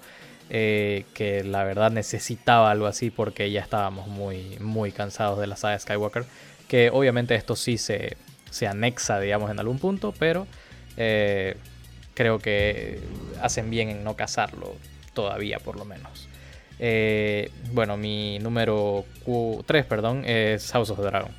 Eh, 0.48 1.04
que 1.12 1.42
la 1.42 1.64
verdad 1.64 1.90
necesitaba 1.90 2.70
algo 2.70 2.86
así 2.86 3.10
porque 3.10 3.50
ya 3.50 3.60
estábamos 3.60 4.06
muy, 4.06 4.56
muy 4.60 4.92
cansados 4.92 5.40
de 5.40 5.46
la 5.46 5.56
saga 5.56 5.78
Skywalker. 5.78 6.24
Que 6.68 6.90
obviamente 6.90 7.34
esto 7.34 7.56
sí 7.56 7.78
se, 7.78 8.16
se 8.50 8.66
anexa, 8.66 9.20
digamos, 9.20 9.50
en 9.50 9.58
algún 9.58 9.78
punto, 9.78 10.14
pero 10.18 10.46
eh, 10.96 11.56
creo 12.14 12.38
que 12.38 13.00
hacen 13.42 13.70
bien 13.70 13.88
en 13.90 14.04
no 14.04 14.14
casarlo 14.14 14.74
todavía, 15.14 15.58
por 15.58 15.76
lo 15.76 15.84
menos. 15.84 16.28
Eh, 16.78 17.50
bueno, 17.72 17.96
mi 17.96 18.38
número 18.38 19.04
3, 19.66 19.84
perdón, 19.86 20.24
es 20.26 20.70
House 20.72 20.90
of 20.90 20.98
the 20.98 21.04
Dragon. 21.04 21.32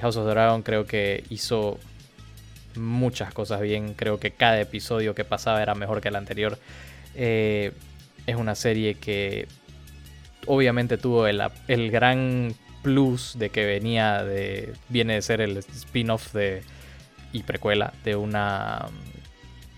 House 0.00 0.16
of 0.16 0.26
the 0.26 0.30
Dragon 0.30 0.62
creo 0.62 0.86
que 0.86 1.24
hizo 1.28 1.78
muchas 2.76 3.34
cosas 3.34 3.60
bien. 3.60 3.94
Creo 3.94 4.18
que 4.18 4.30
cada 4.30 4.60
episodio 4.60 5.14
que 5.14 5.24
pasaba 5.24 5.62
era 5.62 5.74
mejor 5.74 6.00
que 6.00 6.08
el 6.08 6.16
anterior. 6.16 6.58
Eh, 7.14 7.72
es 8.26 8.36
una 8.36 8.54
serie 8.54 8.94
que 8.94 9.48
obviamente 10.46 10.98
tuvo 10.98 11.26
el, 11.26 11.90
gran 11.90 12.54
plus 12.82 13.38
de 13.38 13.50
que 13.50 13.64
venía 13.64 14.24
de. 14.24 14.74
viene 14.88 15.14
de 15.14 15.22
ser 15.22 15.40
el 15.40 15.56
spin-off 15.56 16.32
de. 16.32 16.62
y 17.32 17.42
precuela 17.42 17.92
de 18.04 18.16
una 18.16 18.86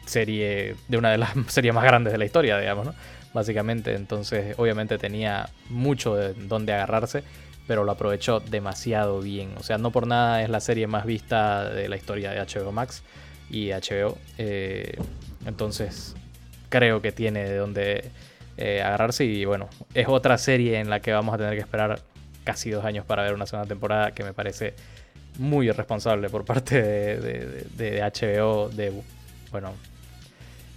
serie. 0.06 0.76
de 0.88 0.96
una 0.96 1.10
de 1.10 1.18
las 1.18 1.30
series 1.48 1.74
más 1.74 1.84
grandes 1.84 2.12
de 2.12 2.18
la 2.18 2.24
historia, 2.24 2.58
digamos, 2.58 2.86
¿no? 2.86 2.94
Básicamente. 3.32 3.94
Entonces, 3.94 4.54
obviamente 4.58 4.98
tenía 4.98 5.50
mucho 5.68 6.14
de 6.16 6.34
donde 6.34 6.72
agarrarse. 6.72 7.22
Pero 7.66 7.84
lo 7.84 7.92
aprovechó 7.92 8.40
demasiado 8.40 9.20
bien. 9.20 9.52
O 9.56 9.62
sea, 9.62 9.78
no 9.78 9.92
por 9.92 10.08
nada 10.08 10.42
es 10.42 10.48
la 10.48 10.58
serie 10.58 10.88
más 10.88 11.04
vista 11.04 11.70
de 11.70 11.88
la 11.88 11.96
historia 11.96 12.32
de 12.32 12.40
HBO 12.40 12.72
Max 12.72 13.04
y 13.48 13.68
HBO. 13.70 14.18
Eh, 14.38 14.98
entonces, 15.46 16.16
creo 16.70 17.02
que 17.02 17.12
tiene 17.12 17.44
de 17.44 17.56
donde 17.56 18.11
eh, 18.56 18.80
agarrarse. 18.80 19.24
Y 19.24 19.44
bueno, 19.44 19.68
es 19.92 20.09
otra 20.09 20.38
serie 20.38 20.80
en 20.80 20.88
la 20.88 21.00
que 21.00 21.12
vamos 21.12 21.35
a 21.35 21.38
tener 21.38 21.54
que 21.54 21.61
esperar 21.61 22.00
casi 22.44 22.70
dos 22.70 22.85
años 22.85 23.04
para 23.04 23.22
ver 23.22 23.35
una 23.35 23.46
segunda 23.46 23.68
temporada 23.68 24.12
que 24.12 24.24
me 24.24 24.33
parece 24.33 24.74
muy 25.38 25.68
irresponsable 25.68 26.30
por 26.30 26.44
parte 26.44 26.83
de, 26.83 28.02
HBO, 28.02 28.68
de, 28.70 28.92
bueno, 29.50 29.72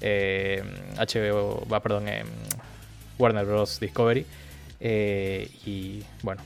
eh, 0.02 0.62
HBO, 0.98 1.66
va, 1.72 1.82
perdón, 1.82 2.08
eh, 2.08 2.24
Warner 3.18 3.46
Bros. 3.46 3.80
Discovery. 3.80 4.26
y 4.82 6.04
bueno, 6.22 6.42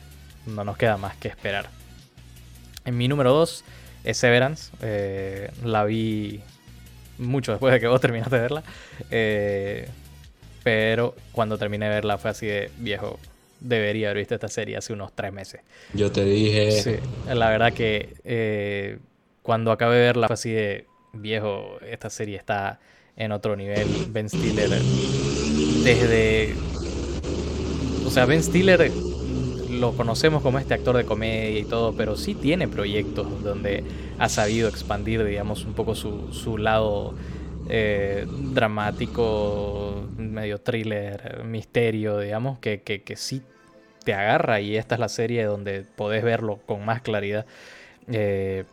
no 0.45 0.63
nos 0.63 0.77
queda 0.77 0.97
más 0.97 1.15
que 1.17 1.29
esperar. 1.29 1.69
En 2.85 2.97
mi 2.97 3.07
número 3.07 3.33
2 3.33 3.63
es 4.03 4.17
Severance. 4.17 4.71
la 5.63 5.83
vi 5.83 6.41
mucho 7.17 7.51
después 7.51 7.73
de 7.73 7.79
que 7.79 7.87
vos 7.87 8.01
terminaste 8.01 8.35
de 8.35 8.41
verla. 8.41 8.63
Eh, 9.11 9.87
pero 10.63 11.15
cuando 11.31 11.57
terminé 11.57 11.85
de 11.85 11.91
verla 11.91 12.17
fue 12.17 12.31
así 12.31 12.45
de 12.45 12.71
viejo. 12.77 13.19
Debería 13.59 14.09
haber 14.09 14.19
visto 14.19 14.35
esta 14.35 14.49
serie 14.49 14.77
hace 14.77 14.93
unos 14.93 15.13
tres 15.13 15.33
meses. 15.33 15.61
Yo 15.93 16.11
te 16.11 16.23
dije. 16.23 16.71
Sí, 16.71 16.95
la 17.33 17.49
verdad 17.49 17.73
que 17.73 18.15
eh, 18.23 18.99
cuando 19.41 19.71
acabé 19.71 19.95
de 19.95 20.01
verla 20.01 20.27
fue 20.27 20.33
así 20.35 20.51
de 20.51 20.85
viejo. 21.13 21.79
Esta 21.81 22.09
serie 22.09 22.37
está 22.37 22.79
en 23.15 23.31
otro 23.31 23.55
nivel. 23.55 23.87
Ben 24.09 24.29
Stiller. 24.29 24.69
Desde. 25.83 26.53
O 28.05 28.11
sea, 28.11 28.25
Ben 28.25 28.43
Stiller 28.43 28.91
lo 29.79 29.93
conocemos 29.93 30.41
como 30.41 30.59
este 30.59 30.73
actor 30.73 30.97
de 30.97 31.05
comedia 31.05 31.59
y 31.59 31.63
todo, 31.63 31.93
pero 31.93 32.17
sí 32.17 32.35
tiene 32.35 32.67
proyectos 32.67 33.43
donde 33.43 33.83
ha 34.19 34.29
sabido 34.29 34.67
expandir, 34.67 35.23
digamos, 35.23 35.65
un 35.65 35.73
poco 35.73 35.95
su, 35.95 36.33
su 36.33 36.57
lado 36.57 37.13
eh, 37.69 38.25
dramático, 38.29 40.07
medio 40.17 40.59
thriller, 40.59 41.43
misterio, 41.43 42.19
digamos, 42.19 42.59
que, 42.59 42.81
que, 42.81 43.01
que, 43.01 43.17
sí 43.17 43.41
te 44.05 44.13
agarra 44.13 44.61
y 44.61 44.77
esta 44.77 44.95
es 44.95 44.99
la 44.99 45.09
serie 45.09 45.43
donde 45.43 45.83
podés 45.95 46.23
verlo 46.23 46.59
con 46.65 46.85
más 46.85 47.01
claridad. 47.01 47.45
Eh, 48.09 48.63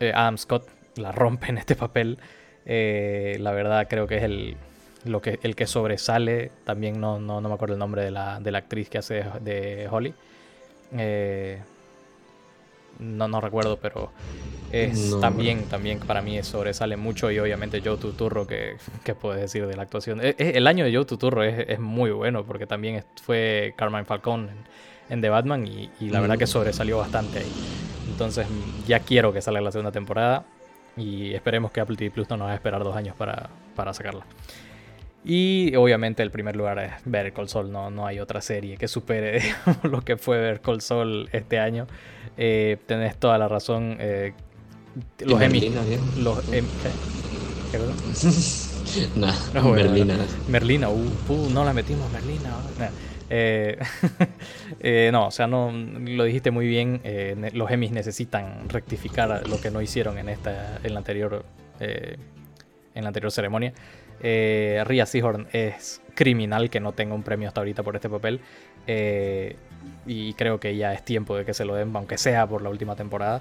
eh, 0.00 0.12
Adam 0.14 0.38
Scott 0.38 0.66
la 0.96 1.12
rompe 1.12 1.48
en 1.48 1.58
este 1.58 1.76
papel. 1.76 2.18
la 2.64 3.52
verdad 3.52 3.86
creo 3.88 4.06
que 4.06 4.16
es 4.16 4.22
el, 4.22 4.56
lo 5.04 5.20
que, 5.20 5.38
el 5.42 5.54
que 5.54 5.66
sobresale. 5.66 6.50
También 6.64 7.00
no, 7.00 7.18
no, 7.18 7.42
no 7.42 7.48
me 7.50 7.54
acuerdo 7.54 7.74
el 7.74 7.80
nombre 7.80 8.02
de 8.02 8.10
la, 8.12 8.40
de 8.40 8.50
la 8.50 8.58
actriz 8.58 8.88
que 8.88 8.98
hace 8.98 9.24
de 9.40 9.88
Holly. 9.90 10.14
Eh, 10.96 11.60
no, 12.98 13.28
no 13.28 13.40
recuerdo, 13.40 13.78
pero 13.78 14.10
es 14.70 15.18
también, 15.20 15.64
también 15.64 15.98
para 16.00 16.22
mí 16.22 16.42
sobresale 16.42 16.96
mucho 16.96 17.30
y 17.30 17.38
obviamente 17.38 17.82
Joe 17.84 17.96
Tuturro, 17.96 18.46
que, 18.46 18.76
que 19.04 19.14
puedes 19.14 19.40
decir 19.40 19.66
de 19.66 19.76
la 19.76 19.82
actuación. 19.82 20.20
E, 20.20 20.34
e, 20.38 20.52
el 20.56 20.66
año 20.66 20.84
de 20.84 20.94
Joe 20.94 21.04
Tuturro 21.04 21.42
es, 21.42 21.68
es 21.68 21.78
muy 21.78 22.10
bueno 22.10 22.44
porque 22.44 22.66
también 22.66 23.04
fue 23.22 23.74
Carmine 23.76 24.04
Falcón 24.04 24.48
en, 25.08 25.20
The 25.20 25.28
Batman 25.28 25.66
y, 25.66 25.90
la 26.08 26.20
verdad 26.20 26.38
que 26.38 26.44
mm. 26.44 26.48
sobresalió 26.48 26.98
bastante 26.98 27.40
ahí. 27.40 27.52
Entonces 28.10 28.46
ya 28.86 29.00
quiero 29.00 29.32
que 29.32 29.42
salga 29.42 29.60
la 29.60 29.72
segunda 29.72 29.92
temporada 29.92 30.44
y 30.96 31.34
esperemos 31.34 31.70
que 31.70 31.80
Apple 31.80 31.96
TV 31.96 32.10
Plus 32.10 32.30
no 32.30 32.36
nos 32.36 32.48
va 32.48 32.52
a 32.52 32.54
esperar 32.54 32.84
dos 32.84 32.96
años 32.96 33.14
para, 33.16 33.50
para 33.74 33.92
sacarla. 33.92 34.24
Y 35.24 35.74
obviamente 35.76 36.22
el 36.22 36.30
primer 36.30 36.56
lugar 36.56 36.78
es 36.80 36.92
Better 37.04 37.32
Call 37.32 37.48
Saul, 37.48 37.70
no, 37.70 37.90
no 37.90 38.06
hay 38.06 38.18
otra 38.18 38.40
serie 38.40 38.76
que 38.76 38.88
supere 38.88 39.40
lo 39.84 40.00
que 40.02 40.16
fue 40.16 40.38
Better 40.38 40.60
Call 40.60 40.80
Saul 40.80 41.28
este 41.32 41.58
año. 41.58 41.86
Eh, 42.36 42.78
tenés 42.86 43.16
toda 43.16 43.38
la 43.38 43.48
razón. 43.48 43.96
Eh, 44.00 44.32
los 45.20 45.40
Emmy. 45.40 45.72
Los 46.18 46.52
em, 46.52 46.64
¿Qué 47.70 47.78
nah, 49.18 49.32
no, 49.54 49.70
Merlina. 49.70 50.16
Merlina, 50.48 50.90
uh, 50.90 51.10
uh, 51.28 51.50
no 51.50 51.64
la 51.64 51.72
metimos, 51.72 52.10
Merlina. 52.12 52.50
Eh, 53.34 53.78
eh, 54.80 55.08
no, 55.10 55.28
o 55.28 55.30
sea, 55.30 55.46
no 55.46 55.72
lo 55.72 56.24
dijiste 56.24 56.50
muy 56.50 56.66
bien. 56.66 57.00
Eh, 57.02 57.50
los 57.54 57.70
Emmys 57.70 57.90
necesitan 57.90 58.68
rectificar 58.68 59.48
lo 59.48 59.58
que 59.58 59.70
no 59.70 59.80
hicieron 59.80 60.18
en 60.18 60.28
esta, 60.28 60.78
en 60.82 60.92
la 60.92 60.98
anterior, 60.98 61.42
en 61.80 63.02
la 63.02 63.08
anterior 63.08 63.32
ceremonia. 63.32 63.72
Ria 64.22 65.06
Seahorn 65.06 65.48
es 65.52 66.00
criminal 66.14 66.70
que 66.70 66.80
no 66.80 66.92
tenga 66.92 67.14
un 67.14 67.22
premio 67.22 67.48
hasta 67.48 67.60
ahorita 67.60 67.82
por 67.82 67.96
este 67.96 68.08
papel. 68.08 68.40
y 70.06 70.34
creo 70.34 70.60
que 70.60 70.76
ya 70.76 70.92
es 70.92 71.04
tiempo 71.04 71.36
de 71.36 71.44
que 71.44 71.54
se 71.54 71.64
lo 71.64 71.74
den, 71.74 71.94
aunque 71.94 72.18
sea 72.18 72.46
por 72.46 72.62
la 72.62 72.68
última 72.68 72.96
temporada. 72.96 73.40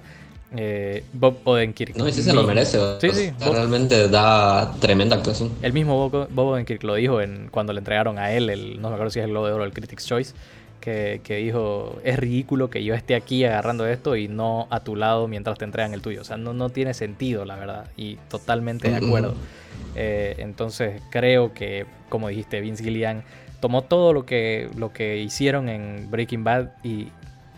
Eh, 0.55 1.03
Bob 1.13 1.37
Odenkirk. 1.45 1.95
No, 1.95 2.05
ese 2.07 2.23
se 2.23 2.33
lo 2.33 2.43
merece. 2.43 2.77
Sí, 2.99 3.09
sí. 3.11 3.31
realmente 3.39 4.09
da 4.09 4.73
tremenda 4.79 5.15
actuación. 5.15 5.51
El 5.61 5.71
mismo 5.71 6.09
Bob, 6.09 6.37
Odenkirk 6.37 6.83
lo 6.83 6.95
dijo 6.95 7.21
en, 7.21 7.47
cuando 7.49 7.71
le 7.71 7.79
entregaron 7.79 8.19
a 8.19 8.31
él, 8.31 8.49
el, 8.49 8.81
no 8.81 8.89
me 8.89 8.95
acuerdo 8.95 9.11
si 9.11 9.19
es 9.19 9.25
el 9.25 9.31
Globo 9.31 9.47
de 9.47 9.53
Oro, 9.53 9.63
el 9.63 9.71
Critics' 9.71 10.05
Choice, 10.05 10.33
que, 10.81 11.21
dijo, 11.23 11.99
es 12.03 12.19
ridículo 12.19 12.69
que 12.69 12.83
yo 12.83 12.93
esté 12.93 13.15
aquí 13.15 13.45
agarrando 13.45 13.87
esto 13.87 14.15
y 14.15 14.27
no 14.27 14.67
a 14.69 14.81
tu 14.81 14.95
lado 14.95 15.27
mientras 15.27 15.57
te 15.57 15.65
entregan 15.65 15.93
el 15.93 16.01
tuyo. 16.01 16.21
O 16.21 16.23
sea, 16.25 16.37
no, 16.37 16.53
no 16.53 16.69
tiene 16.69 16.93
sentido, 16.93 17.45
la 17.45 17.55
verdad. 17.55 17.87
Y 17.95 18.15
totalmente 18.29 18.89
de 18.89 18.97
acuerdo. 18.97 19.35
Eh, 19.95 20.35
entonces 20.39 21.01
creo 21.09 21.53
que, 21.53 21.85
como 22.09 22.27
dijiste, 22.27 22.59
Vince 22.59 22.83
Gillian 22.83 23.23
tomó 23.61 23.83
todo 23.83 24.11
lo 24.11 24.25
que, 24.25 24.69
lo 24.75 24.91
que 24.91 25.19
hicieron 25.19 25.69
en 25.69 26.09
Breaking 26.11 26.43
Bad 26.43 26.69
y 26.83 27.09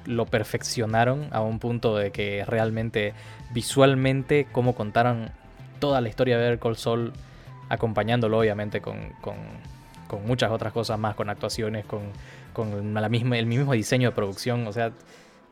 lo 0.05 0.25
perfeccionaron 0.25 1.29
a 1.31 1.41
un 1.41 1.59
punto 1.59 1.95
de 1.95 2.12
que 2.12 2.43
realmente 2.45 3.13
visualmente 3.53 4.45
como 4.51 4.75
contaron 4.75 5.29
toda 5.79 6.01
la 6.01 6.09
historia 6.09 6.38
de 6.38 6.49
Better 6.49 6.75
Saul 6.75 7.13
acompañándolo 7.69 8.39
obviamente 8.39 8.81
con, 8.81 9.13
muchas 10.25 10.51
otras 10.51 10.71
cosas 10.73 10.99
más, 10.99 11.15
con 11.15 11.29
actuaciones, 11.29 11.86
con, 11.86 12.01
la 12.56 13.10
misma, 13.10 13.38
el 13.38 13.46
mismo 13.46 13.74
diseño 13.74 14.10
de 14.10 14.16
producción, 14.16 14.68
o 14.68 14.74
sea, 14.74 14.92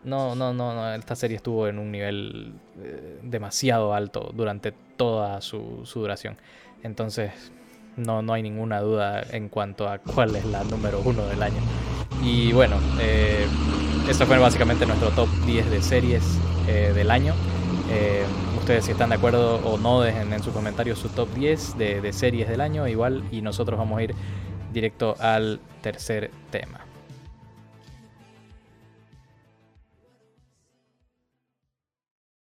no, 0.04 0.36
no, 0.36 0.54
no, 0.54 0.74
no, 0.74 0.94
esta 0.94 1.16
serie 1.16 1.38
estuvo 1.38 1.68
en 1.68 1.78
un 1.78 1.92
nivel 1.92 2.54
eh, 2.80 3.20
demasiado 3.24 3.94
alto 3.94 4.32
durante 4.34 4.74
toda 4.98 5.42
su, 5.42 5.88
duración. 5.94 6.38
Entonces, 6.84 7.32
no, 7.98 8.22
no 8.22 8.34
hay 8.34 8.42
ninguna 8.42 8.80
duda 8.82 9.24
en 9.32 9.50
cuanto 9.50 9.88
a 9.88 10.00
cuál 10.00 10.36
es 10.36 10.46
la 10.46 10.64
número 10.64 11.02
uno 11.04 11.26
del 11.28 11.44
año. 11.44 11.62
Y 12.24 12.52
bueno, 12.54 12.78
eh, 13.00 13.46
esto 14.08 14.26
fue 14.26 14.38
básicamente 14.38 14.86
nuestro 14.86 15.10
top 15.10 15.30
10 15.46 15.72
de 15.72 15.82
series 15.82 16.24
eh, 16.68 16.92
del 16.94 17.12
año. 17.12 17.34
Eh, 17.90 18.24
ustedes 18.58 18.86
si 18.86 18.92
están 18.92 19.10
de 19.10 19.16
acuerdo 19.16 19.56
o 19.58 19.78
no, 19.78 20.02
dejen 20.02 20.32
en 20.34 20.44
sus 20.44 20.54
comentarios 20.54 21.00
su 21.00 21.10
top 21.10 21.34
10 21.34 21.78
de, 21.78 22.02
de 22.02 22.14
series 22.14 22.48
del 22.48 22.62
año 22.62 22.88
igual 22.88 23.24
y 23.32 23.42
nosotros 23.42 23.78
vamos 23.78 24.00
a 24.00 24.04
ir 24.04 24.16
directo 24.72 25.16
al 25.20 25.60
tercer 25.82 26.32
tema. 26.52 26.91